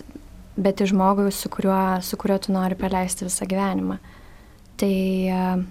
[0.55, 3.99] bet į žmogų, su kuriuo, su kuriuo tu nori praleisti visą gyvenimą.
[4.77, 4.95] Tai
[5.33, 5.63] uh,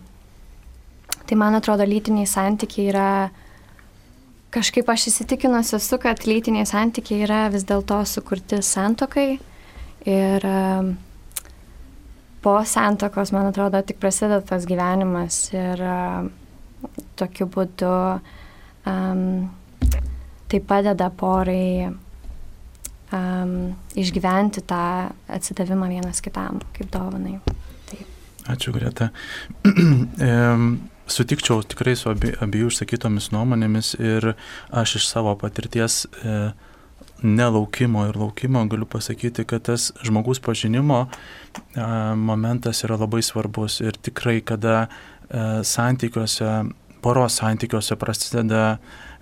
[1.27, 3.09] Tai man atrodo, lytiniai santykiai yra,
[4.55, 9.29] kažkaip aš įsitikinus esu, kad lytiniai santykiai yra vis dėlto sukurti santokai
[10.07, 10.93] ir um,
[12.47, 16.31] po santokos, man atrodo, tik prasideda tas gyvenimas ir um,
[17.19, 17.93] tokiu būdu
[18.87, 19.23] um,
[20.47, 23.57] tai padeda porai um,
[23.99, 24.83] išgyventi tą
[25.27, 27.41] atsidavimą vienas kitam kaip dovanai.
[27.91, 28.07] Taip.
[28.55, 29.11] Ačiū, Greta.
[31.07, 34.33] Sutikčiau tikrai su abie, abiejų išsakytomis nuomonėmis ir
[34.75, 36.39] aš iš savo patirties e,
[37.23, 41.87] nelaukimo ir laukimo galiu pasakyti, kad tas žmogus pažinimo e,
[42.19, 46.51] momentas yra labai svarbus ir tikrai, kada e, santykiuose
[47.07, 48.79] poros santykiuose prasideda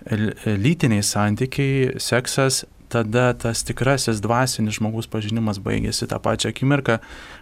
[0.09, 6.97] lytiniai santykiai, seksas, tada tas tikrasis dvasinis žmogus pažinimas baigėsi tą pačią akimirką,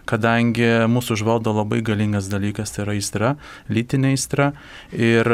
[0.08, 3.32] kadangi mūsų užvaldo labai galingas dalykas, tai yra aistra,
[3.72, 4.50] lytinė aistra
[4.92, 5.28] ir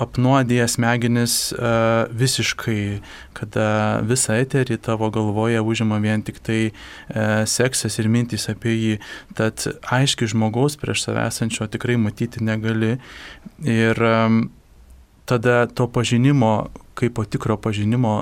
[0.00, 3.02] apnuodėja smegenis uh, visiškai,
[3.36, 3.66] kada
[4.06, 8.96] visą eterį tavo galvoje užima vien tik tai uh, seksas ir mintys apie jį.
[9.38, 12.96] Tad aiškiai žmogaus prieš save esančio tikrai matyti negali.
[13.62, 13.98] Ir
[15.24, 18.14] tada to pažinimo, kaip po tikro pažinimo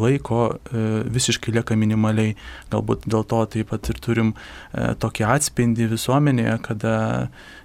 [0.00, 2.34] laiko e, visiškai lieka minimaliai.
[2.72, 6.94] Galbūt dėl to taip pat ir turim e, tokį atspindį visuomenėje, kada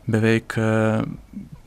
[0.10, 0.57] beveik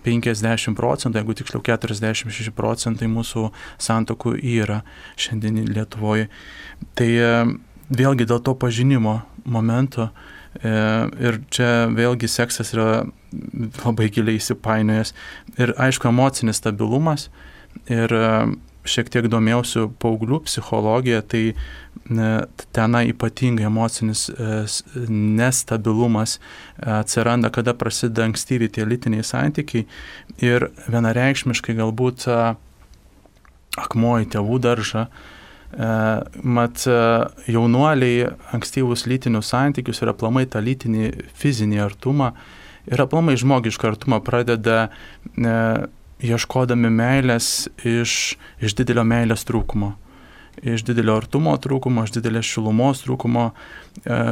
[0.04, 3.48] 50 e, procentų, jeigu tiksliau 46 procentai mūsų
[3.82, 4.82] santokų yra
[5.16, 6.28] šiandien Lietuvoje.
[6.98, 7.10] Tai
[7.92, 10.10] vėlgi dėl to pažinimo momento
[10.62, 13.06] ir čia vėlgi seksas yra
[13.80, 15.14] labai giliai įsipainiojęs.
[15.56, 17.30] Ir aišku, emocinis stabilumas.
[17.88, 18.12] Ir
[18.88, 21.42] šiek tiek domėjausi paauglių psichologiją, tai
[22.74, 24.64] tenai ypatingai emocinis e,
[25.12, 26.38] nestabilumas
[26.80, 29.86] atsiranda, kada prasideda ankstyvi tie lytiniai santykiai
[30.42, 32.40] ir vienareikšmiškai galbūt e,
[33.82, 35.06] akmuo į tėvų daržą.
[35.72, 36.82] Mat
[37.48, 41.06] jaunuoliai ankstyvus lytinius santykius ir aplamai tą lytinį
[41.40, 42.34] fizinį artumą
[42.90, 45.56] ir aplamai žmogišką artumą pradeda e,
[46.22, 49.92] ieškodami meilės iš, iš didelio meilės trūkumo,
[50.62, 53.50] iš didelio artumo trūkumo, iš didelės šilumos trūkumo,
[54.06, 54.22] e,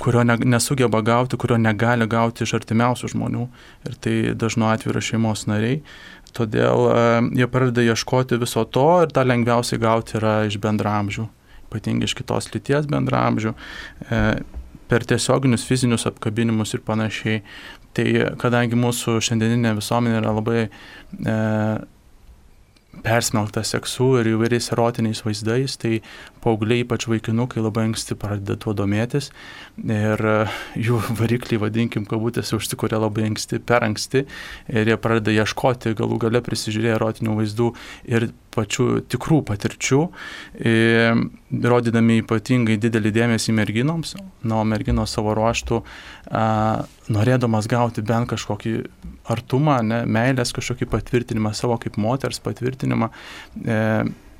[0.00, 3.48] kurio ne, nesugeba gauti, kurio negali gauti iš artimiausių žmonių.
[3.88, 5.82] Ir tai dažnu atveju yra šeimos nariai.
[6.36, 7.02] Todėl e,
[7.40, 11.26] jie pradeda ieškoti viso to ir tą lengviausiai gauti yra iš bendramžių,
[11.68, 13.56] ypatingai iš kitos lyties bendramžių.
[14.08, 14.24] E,
[14.90, 17.42] per tiesioginius fizinius apkabinimus ir panašiai.
[17.96, 18.06] Tai
[18.40, 21.38] kadangi mūsų šiandieninė visuomenė yra labai e,
[23.02, 26.00] persmelkta seksu ir įvairiais erotiniais vaizdais, tai
[26.44, 29.30] paaugliai, ypač vaikinukai, labai anksti pradeda tuo domėtis.
[29.80, 30.36] Ir e,
[30.80, 34.26] jų varikliai, vadinkim, kabutėse, užsikuria labai anksti, per anksti.
[34.72, 37.72] Ir jie pradeda ieškoti, galų gale prisižiūrėję erotinių vaizdų
[38.10, 40.00] ir pačių tikrų patirčių,
[41.70, 45.80] rodydami ypatingai didelį dėmesį merginoms, na, o merginos savo ruoštų,
[46.30, 46.44] a,
[47.14, 48.74] norėdamas gauti bent kažkokį
[49.30, 53.10] artumą, ne, meilės kažkokį patvirtinimą, savo kaip moters patvirtinimą,
[53.62, 53.78] e,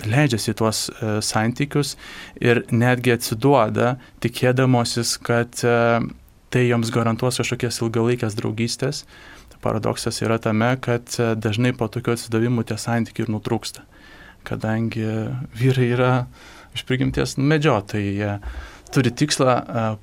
[0.07, 1.97] leidžiasi į tuos e, santykius
[2.41, 5.77] ir netgi atsiduoda, tikėdamosis, kad e,
[6.51, 9.05] tai joms garantuos kažkokias ilgalaikės draugystės.
[9.61, 13.85] Paradoksas yra tame, kad e, dažnai po tokių atsidavimų tie santykiai ir nutrūksta
[14.43, 15.05] kadangi
[15.59, 16.13] vyrai yra
[16.77, 18.37] iš prigimties medžiotojai, jie
[18.95, 19.57] turi tikslą,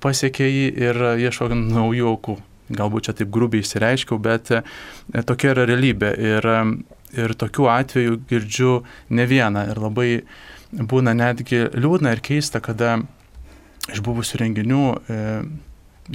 [0.04, 2.38] pasiekia jį ir ieško naujų aukų.
[2.78, 4.52] Galbūt čia taip grubiai išsireiškiau, bet
[5.28, 6.10] tokia yra realybė.
[6.20, 6.48] Ir,
[7.16, 8.74] ir tokių atvejų girdžiu
[9.10, 9.68] ne vieną.
[9.72, 10.10] Ir labai
[10.72, 13.00] būna netgi liūdna ir keista, kada
[13.88, 15.20] iš buvusių renginių e,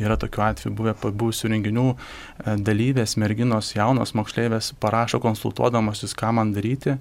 [0.03, 6.53] yra tokių atvejų buvę pabuvusių renginių e, dalyvės, merginos, jaunos moksleivės parašo konsultuodamosis, ką man
[6.57, 6.99] daryti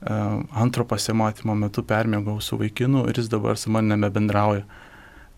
[0.00, 4.64] antro pasimatymo metu permėgau su vaikinu ir jis dabar su manimi nebebendrauja.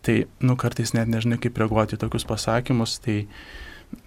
[0.03, 3.25] Tai, nu, kartais net nežinai, kaip reaguoti į tokius pasakymus, tai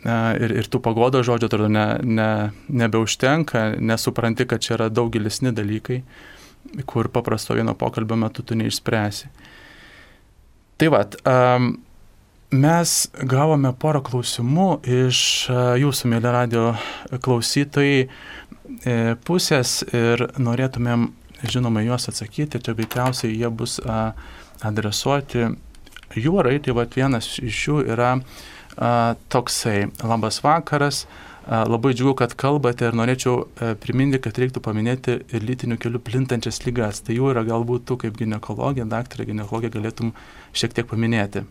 [0.06, 2.30] ir, ir tų pagodo žodžio, atrodo, ne, ne,
[2.70, 6.02] nebeužtenka, nesupranti, kad čia yra daug gilesni dalykai,
[6.90, 9.30] kur paprasto vieno pokalbio metu tu neišspręsi.
[10.76, 11.16] Tai vad,
[12.52, 12.96] mes
[13.32, 14.70] gavome porą klausimų
[15.04, 15.20] iš
[15.80, 16.66] jūsų, mėly radio
[17.24, 18.10] klausytojai,
[18.86, 21.10] E, pusės ir norėtumėm,
[21.46, 23.78] žinoma, juos atsakyti, tai veikiausiai jie bus
[24.66, 25.52] adresuoti
[26.18, 28.22] jūrai, tai vat vienas iš jų yra a,
[28.76, 31.06] toksai, labas vakaras,
[31.46, 36.64] labai džiugu, kad kalbate ir norėčiau a, priminti, kad reiktų paminėti ir lytinių kelių plintančias
[36.66, 37.04] lygas.
[37.06, 40.16] Tai jų yra galbūt tu kaip gynekologija, daktarė gynekologija galėtum
[40.58, 41.46] šiek tiek paminėti.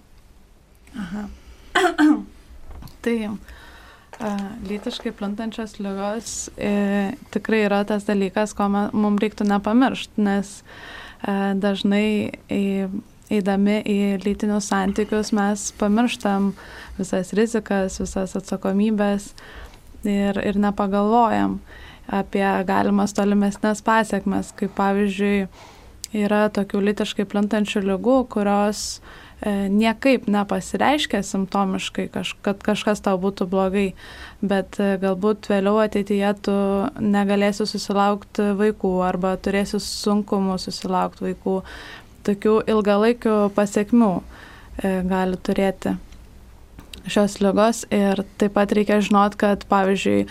[0.98, 1.28] Aha.
[3.06, 3.16] tai
[4.68, 12.06] Lytiškai plintančios lygos e, tikrai yra tas dalykas, ko mums reiktų nepamiršti, nes e, dažnai
[12.46, 12.60] e,
[13.32, 16.52] eidami į lytinius santykius mes pamirštam
[16.98, 19.32] visas rizikas, visas atsakomybės
[20.04, 21.58] ir, ir nepagalvojam
[22.12, 25.46] apie galimas tolimesnės pasiekmes, kaip pavyzdžiui
[26.14, 29.00] yra tokių lytiškai plintančių lygų, kurios
[29.44, 33.88] E, niekaip nepasireiškia simptomiškai, kaž, kad kažkas tau būtų blogai,
[34.40, 36.54] bet e, galbūt vėliau ateityje tu
[37.02, 41.58] negalėsi susilaukti vaikų arba turėsi sunkumų susilaukti vaikų.
[42.24, 45.96] Tokių ilgalaikių pasiekmių e, gali turėti.
[47.10, 50.28] šios lygos ir taip pat reikia žinot, kad pavyzdžiui e,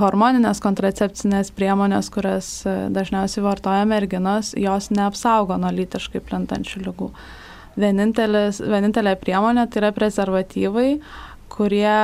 [0.00, 7.10] hormoninės kontracepcinės priemonės, kurias e, dažniausiai vartoja merginos, jos neapsaugo nuo lytiškai plintančių lygų.
[7.80, 10.90] Vienintelė priemonė tai yra prezervatyvai,
[11.52, 11.96] kurie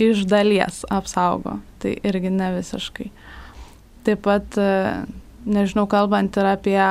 [0.00, 3.10] iš dalies apsaugo, tai irgi ne visiškai.
[4.06, 4.56] Taip pat,
[5.46, 6.82] nežinau, kalbant ir apie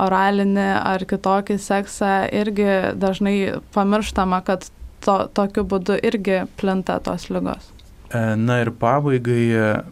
[0.00, 2.68] oralinį ar kitokį seksą, irgi
[3.00, 3.36] dažnai
[3.74, 4.68] pamirštama, kad
[5.04, 7.72] to, tokiu būdu irgi plinta tos lygos.
[8.12, 9.82] E, na ir pabaigai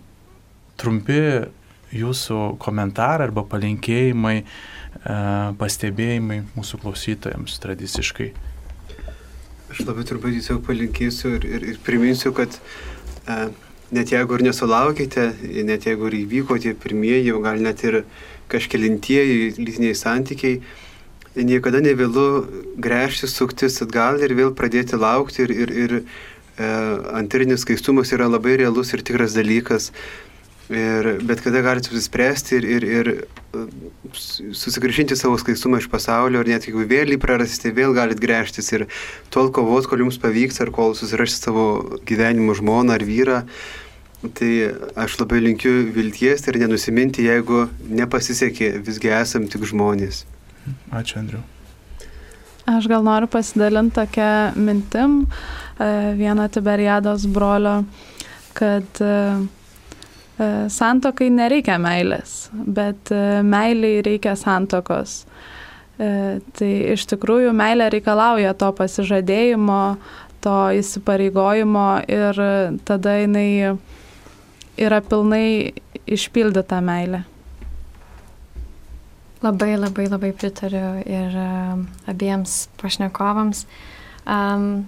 [0.80, 1.20] trumpi
[1.92, 5.16] jūsų komentarai arba palinkėjimai, e,
[5.60, 8.30] pastebėjimai mūsų klausytojams tradiciškai.
[9.72, 13.38] Aš labai trumpai tiesiog palinkėsiu ir, ir, ir priminsiu, kad e,
[13.92, 15.28] net jeigu ir nesulaukite,
[15.68, 18.02] net jeigu ir įvyko tie pirmieji, o gal net ir
[18.52, 20.60] kažkelintieji lytiniai santykiai,
[21.36, 22.26] niekada nevėlu
[22.80, 25.46] gręžti, suktis atgal ir vėl pradėti laukti.
[25.46, 26.04] Ir, ir, ir e,
[27.16, 29.90] antrinis skaistumas yra labai realus ir tikras dalykas.
[30.72, 33.64] Ir bet kada galite susispręsti ir, ir, ir e,
[34.56, 38.86] susigražinti savo skaistumą iš pasaulio, ir net jeigu vėl jį prarasite, vėl galite gręžtis ir
[39.32, 41.66] tol kovot, kol jums pavyks, ar kol susirašysite savo
[42.08, 43.42] gyvenimo žmoną ar vyrą.
[44.22, 44.50] Tai
[45.02, 50.22] aš labai linkiu vilties ir nenusiminti, jeigu nepasisekė, visgi esam tik žmonės.
[50.94, 51.42] Ačiū, Andriu.
[52.70, 57.80] Aš gal noriu pasidalinti tokią mintim e, vieno Tiberiados brolio,
[58.54, 59.16] kad e,
[60.38, 63.10] e, santokai nereikia meilės, bet
[63.42, 65.24] meiliai reikia santokos.
[66.02, 69.82] Tai iš tikrųjų meilė reikalauja to pasižadėjimo,
[70.42, 72.40] to įsipareigojimo ir
[72.88, 73.76] tada jinai
[74.80, 75.72] yra pilnai
[76.06, 77.22] išpildyta meilė.
[79.42, 83.64] Labai, labai, labai pritariu ir uh, abiems pašnekovams.
[84.22, 84.84] Um,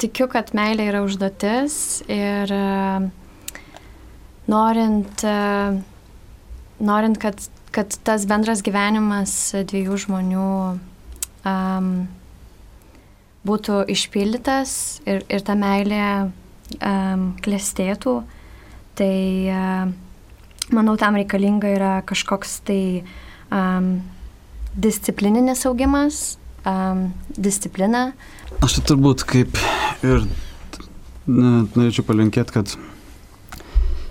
[0.00, 3.06] tikiu, kad meilė yra užduotis ir uh,
[4.52, 5.78] norint, uh,
[6.84, 7.40] norint kad,
[7.72, 10.50] kad tas bendras gyvenimas dviejų žmonių
[11.48, 11.90] um,
[13.48, 14.76] būtų išpildytas
[15.08, 16.04] ir, ir ta meilė
[16.76, 18.18] um, klestėtų,
[18.98, 19.14] tai
[19.50, 19.92] uh,
[20.72, 23.04] manau, tam reikalinga yra kažkoks tai
[23.52, 23.98] um,
[24.74, 28.12] disciplininis augimas, um, disciplina.
[28.64, 29.58] Aš tai turbūt kaip
[30.06, 30.24] ir
[31.26, 32.74] na, norėčiau palinkėti, kad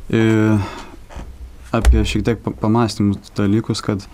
[0.10, 0.22] e,
[1.74, 4.06] apie šiek tiek pamastymus dalykus, kad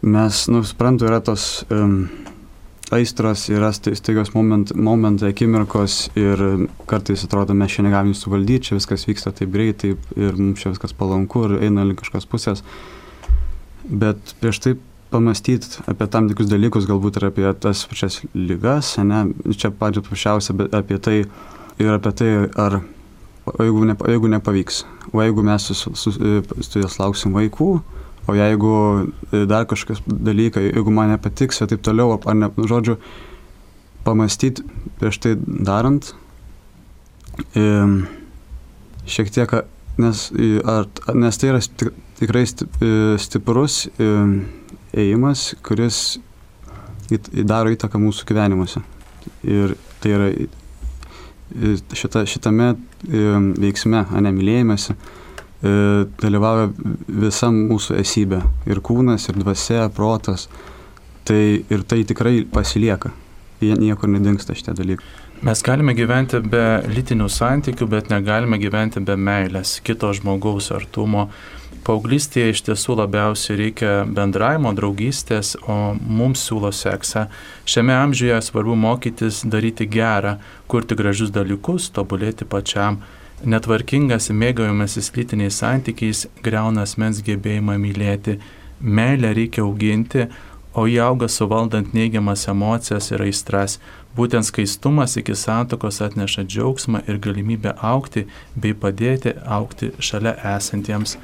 [0.00, 2.08] mes, nu, suprantu, yra tos um,
[2.94, 6.42] aistros, yra staigios moment, momentai, akimirkos ir
[6.90, 10.94] kartais atrodo, mes šiandien galim suvaldyti, čia viskas vyksta taip greitai ir mums čia viskas
[10.96, 12.64] palanku ir eina link kažkokios pusės.
[13.90, 14.74] Bet prieš tai
[15.10, 19.24] pamastyti apie tam tikrus dalykus, galbūt ir apie tas pačias lygas, ne,
[19.54, 21.16] čia pačiu paprasčiausia, bet apie tai
[21.80, 22.80] ir apie tai, ar
[23.58, 26.14] jeigu, ne, jeigu nepavyks, o jeigu mes su, su, su,
[26.66, 27.72] su jas lauksim vaikų,
[28.28, 28.72] o jeigu
[29.48, 32.98] dar kažkas dalykai, jeigu man nepatiks ir taip toliau, ar ne, nu, žodžiu,
[34.04, 34.64] pamastyti
[35.00, 36.12] prieš tai darant,
[37.54, 37.66] e,
[39.10, 39.54] šiek tiek,
[40.00, 40.24] nes,
[40.64, 41.60] ar, nes tai yra
[42.20, 42.90] tikrai e,
[43.20, 44.10] stiprus e,
[45.00, 46.18] ėjimas, kuris
[47.32, 48.82] daro įtaką mūsų gyvenimuose.
[49.44, 50.28] Ir tai yra
[51.96, 53.22] šita, šitame e,
[53.60, 54.94] veiksme, anemylėjimėse,
[55.62, 56.70] dalyvauja
[57.08, 58.42] visa mūsų esybė.
[58.70, 60.48] Ir kūnas, ir dvasia, protas.
[61.28, 63.12] Tai ir tai tikrai pasilieka.
[63.60, 65.04] Jie niekur nedingsta šitie dalykai.
[65.44, 71.28] Mes galime gyventi be lytinių santykių, bet negalime gyventi be meilės, kito žmogaus artumo,
[71.80, 77.24] Paauglystėje iš tiesų labiausiai reikia bendravimo, draugystės, o mums siūlo seksą.
[77.64, 80.34] Šiame amžiuje svarbu mokytis daryti gerą,
[80.68, 83.00] kurti gražius dalykus, tobulėti pačiam.
[83.40, 88.34] Netvarkingas mėgavimasis lytiniais santykiais greuna asmens gebėjimą mylėti.
[88.80, 90.26] Meilę reikia auginti,
[90.76, 93.78] o jį auga suvaldant neigiamas emocijas ir aistras.
[94.16, 98.26] Būtent skaistumas iki santokos atneša džiaugsmą ir galimybę aukti
[98.56, 101.16] bei padėti aukti šalia esantiems.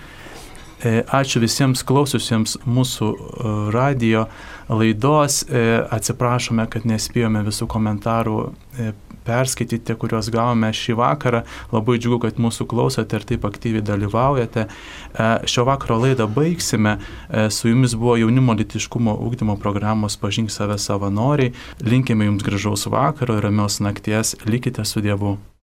[0.77, 4.27] E, ačiū visiems klaususiems mūsų e, radio
[4.73, 5.43] laidos.
[5.49, 8.41] E, atsiprašome, kad nespėjome visų komentarų
[9.27, 11.43] perskaityti, kuriuos gavome šį vakarą.
[11.74, 14.68] Labai džiugu, kad mūsų klausote ir taip aktyviai dalyvaujate.
[15.49, 16.97] Šio vakaro laidą baigsime.
[17.51, 21.53] Su jumis buvo jaunimo litiškumo ūkdymo programos Pažink save savanoriai.
[21.85, 24.37] Linkime jums gražaus vakaro ir ramios nakties.
[24.47, 25.37] Likite su Dievu.